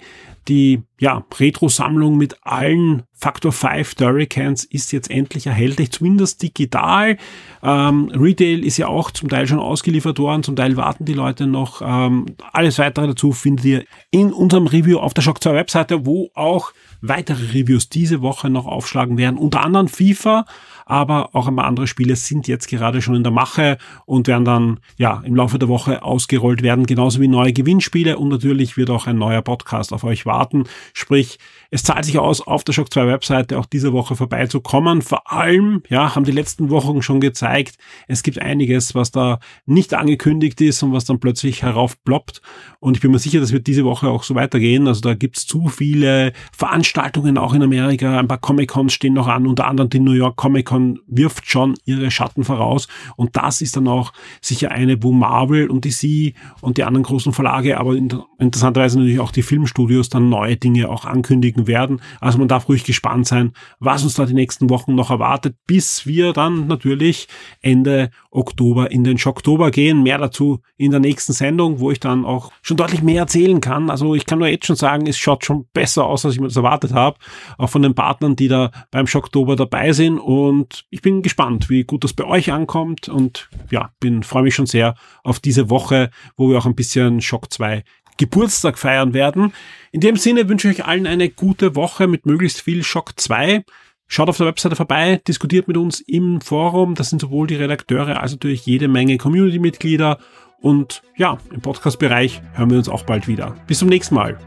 die 0.48 0.84
ja, 1.00 1.24
Retro-Sammlung 1.38 2.18
mit 2.18 2.38
allen 2.44 3.04
Factor 3.14 3.52
5 3.52 3.96
Hurricanes 4.00 4.64
ist 4.66 4.92
jetzt 4.92 5.10
endlich 5.10 5.48
erhältlich, 5.48 5.92
zumindest 5.92 6.44
digital. 6.44 7.18
Ähm, 7.62 8.10
Retail 8.14 8.64
ist 8.66 8.78
ja 8.78 8.88
auch 8.88 9.12
zum 9.12 9.30
Teil 9.30 9.48
schon 9.48 9.60
ausgeliefert 9.60 10.20
worden, 10.20 10.44
zum 10.44 10.56
Teil 10.56 10.76
warten 10.76 11.06
die 11.06 11.14
Leute 11.14 11.48
noch. 11.48 11.82
Ähm, 11.82 12.26
alles 12.52 12.80
weitere 12.80 13.08
dazu 13.08 13.32
findet 13.32 13.66
ihr 13.66 13.84
in 14.12 14.34
unserem 14.34 14.68
Review 14.68 15.00
auf 15.00 15.14
der 15.14 15.22
Shock 15.22 15.42
2 15.42 15.54
Webseite, 15.54 16.06
wo 16.06 16.30
auch 16.34 16.74
weitere 17.02 17.60
Reviews 17.60 17.90
diese 17.90 18.22
Woche 18.22 18.50
noch 18.50 18.66
aufschlagen 18.66 19.18
werden. 19.18 19.38
Unter 19.38 19.62
anderem 19.62 19.88
FIFA, 19.88 20.46
aber 20.86 21.36
auch 21.36 21.48
ein 21.48 21.56
paar 21.56 21.66
andere 21.66 21.88
Spiele 21.88 22.16
sind 22.16 22.48
jetzt 22.48 22.68
gerade 22.68 23.02
schon 23.02 23.16
in 23.16 23.24
der 23.24 23.32
Mache 23.32 23.78
und 24.06 24.28
werden 24.28 24.46
dann 24.46 24.80
ja 24.98 25.22
im 25.26 25.36
Laufe 25.36 25.60
der 25.60 25.68
Woche 25.68 26.04
ausgerollt 26.04 26.62
werden, 26.62 26.86
genauso 26.86 27.22
wie 27.22 27.28
neue 27.28 27.54
Gewinnspiele 27.54 28.18
und 28.18 28.30
natürlich 28.30 28.78
wird 28.78 28.90
auch 28.90 29.08
ein 29.08 29.18
neuer 29.18 29.42
Podcast 29.42 29.94
auf 29.94 30.04
euch 30.04 30.26
warten. 30.26 30.64
Sprich, 30.94 31.40
es 31.72 31.82
zahlt 31.82 32.06
sich 32.06 32.20
aus, 32.20 32.40
auf 32.40 32.64
der 32.64 32.74
Shock 32.74 32.94
2 32.94 33.08
Webseite 33.08 33.58
auch 33.58 33.66
diese 33.66 33.94
Woche 33.94 34.16
vorbeizukommen. 34.16 35.02
Vor 35.02 35.32
allem, 35.32 35.82
ja, 35.90 36.16
haben 36.16 36.24
die 36.24 36.32
letzten 36.32 36.70
Wochen 36.70 37.02
schon 37.02 37.20
gezeigt, 37.20 37.78
es 38.08 38.22
gibt 38.22 38.40
einiges, 38.40 38.94
was 38.94 39.10
da 39.10 39.40
nicht 39.66 39.96
angekündigt 39.96 40.62
ist 40.62 40.84
und 40.84 40.94
was 40.94 41.06
dann 41.06 41.20
plötzlich 41.20 41.64
heraufploppt. 41.64 42.44
Und 42.80 42.96
ich 42.96 43.02
bin 43.02 43.10
mir 43.10 43.18
sicher, 43.18 43.40
das 43.40 43.52
wird 43.52 43.66
diese 43.66 43.86
Woche 43.86 44.08
auch 44.08 44.22
so 44.22 44.36
weitergehen. 44.36 44.88
Also 44.88 45.02
da 45.02 45.16
gibt's 45.16 45.48
zu 45.48 45.68
viele 45.68 46.34
Veranstaltungen 46.56 47.40
auch 47.40 47.56
in 47.56 47.64
Amerika. 47.64 48.20
Ein 48.20 48.28
paar 48.28 48.38
Comic-Cons 48.38 48.94
stehen 48.94 49.14
noch 49.14 49.28
an, 49.28 49.48
unter 49.48 49.66
anderem 49.68 49.90
die 49.90 50.00
New 50.00 50.12
York 50.12 50.36
Comic 50.36 50.68
Con 50.68 51.00
wirft 51.08 51.50
schon 51.50 51.74
ihre 51.86 52.12
Schatten 52.12 52.44
voraus. 52.44 52.88
Und 53.16 53.36
das 53.36 53.62
ist 53.62 53.78
dann 53.78 53.88
auch 53.88 54.14
sicher 54.42 54.72
eine, 54.72 55.02
wo 55.02 55.12
Marvel 55.12 55.72
und 55.72 55.86
DC 55.86 56.36
und 56.62 56.78
die 56.78 56.84
anderen 56.84 57.04
großen 57.04 57.34
Verlage, 57.34 57.80
aber 57.80 57.96
interessanterweise 58.38 59.00
natürlich 59.00 59.20
auch 59.20 59.32
die 59.32 59.42
Filmstudios 59.42 60.10
dann 60.10 60.30
neue 60.30 60.56
Dinge 60.56 60.73
auch 60.86 61.06
ankündigen 61.06 61.68
werden. 61.68 62.02
Also 62.20 62.38
man 62.38 62.48
darf 62.48 62.68
ruhig 62.70 62.84
gespannt 62.84 63.28
sein, 63.28 63.54
was 63.80 64.04
uns 64.04 64.16
da 64.16 64.26
die 64.26 64.34
nächsten 64.34 64.70
Wochen 64.70 64.96
noch 64.96 65.12
erwartet, 65.12 65.56
bis 65.68 66.06
wir 66.06 66.34
dann 66.34 66.68
natürlich 66.68 67.28
Ende 67.62 68.10
Oktober 68.32 68.92
in 68.92 69.04
den 69.04 69.18
Schocktober 69.18 69.72
gehen. 69.72 70.04
Mehr 70.04 70.18
dazu 70.18 70.60
in 70.78 70.92
der 70.92 71.00
nächsten 71.00 71.34
Sendung, 71.34 71.80
wo 71.80 71.92
ich 71.92 72.00
dann 72.00 72.26
auch 72.26 72.52
schon 72.62 72.78
deutlich 72.78 73.04
mehr 73.04 73.22
erzählen 73.22 73.62
kann. 73.62 73.90
Also 73.90 74.16
ich 74.16 74.26
kann 74.26 74.40
nur 74.40 74.48
jetzt 74.48 74.66
schon 74.66 74.76
sagen, 74.76 75.08
es 75.08 75.18
schaut 75.18 75.46
schon 75.46 75.66
besser 75.74 76.06
aus, 76.06 76.26
als 76.26 76.36
ich 76.36 76.42
mir 76.42 76.48
das 76.48 76.56
erwartet 76.56 76.94
habe. 76.94 77.18
Auch 77.58 77.70
von 77.70 77.82
den 77.82 77.96
Partnern, 77.96 78.36
die 78.36 78.48
da 78.48 78.72
beim 78.92 79.08
Schocktober 79.08 79.56
dabei 79.56 79.92
sind. 79.94 80.20
Und 80.20 80.64
und 80.64 80.86
ich 80.90 81.02
bin 81.02 81.22
gespannt, 81.22 81.70
wie 81.70 81.84
gut 81.84 82.04
das 82.04 82.14
bei 82.14 82.26
euch 82.26 82.52
ankommt 82.52 83.10
und 83.10 83.50
ja, 83.70 83.92
bin 84.00 84.24
freue 84.24 84.44
mich 84.44 84.56
schon 84.56 84.66
sehr 84.66 84.96
auf 85.24 85.40
diese 85.40 85.70
Woche, 85.70 86.10
wo 86.38 86.50
wir 86.50 86.58
auch 86.58 86.66
ein 86.66 86.76
bisschen 86.76 87.22
Schock 87.22 87.52
2 87.52 87.84
Geburtstag 88.18 88.78
feiern 88.78 89.14
werden. 89.14 89.54
In 89.92 90.02
dem 90.02 90.16
Sinne 90.16 90.50
wünsche 90.50 90.70
ich 90.70 90.80
euch 90.80 90.86
allen 90.86 91.08
eine 91.08 91.30
gute 91.30 91.76
Woche 91.76 92.08
mit 92.08 92.26
möglichst 92.26 92.62
viel 92.62 92.84
Schock 92.84 93.14
2. 93.20 93.64
Schaut 94.08 94.30
auf 94.30 94.38
der 94.38 94.48
Webseite 94.48 94.76
vorbei, 94.76 95.22
diskutiert 95.28 95.68
mit 95.68 95.78
uns 95.78 96.00
im 96.02 96.42
Forum. 96.42 96.96
Das 96.96 97.10
sind 97.10 97.22
sowohl 97.22 97.48
die 97.48 97.56
Redakteure 97.56 98.22
als 98.22 98.32
natürlich 98.32 98.66
jede 98.66 98.88
Menge 98.88 99.18
Community-Mitglieder. 99.18 100.20
Und 100.62 101.02
ja, 101.18 101.38
im 101.52 101.62
Podcast-Bereich 101.62 102.42
hören 102.54 102.70
wir 102.70 102.78
uns 102.78 102.90
auch 102.90 103.04
bald 103.04 103.28
wieder. 103.28 103.56
Bis 103.68 103.80
zum 103.80 103.90
nächsten 103.90 104.16
Mal. 104.16 104.38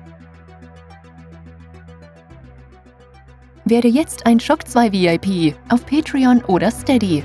Werde 3.65 3.89
jetzt 3.89 4.25
ein 4.27 4.39
Shock 4.39 4.69
2 4.69 4.93
VIP 4.93 5.55
auf 5.69 5.85
Patreon 5.85 6.45
oder 6.45 6.71
Steady. 6.71 7.25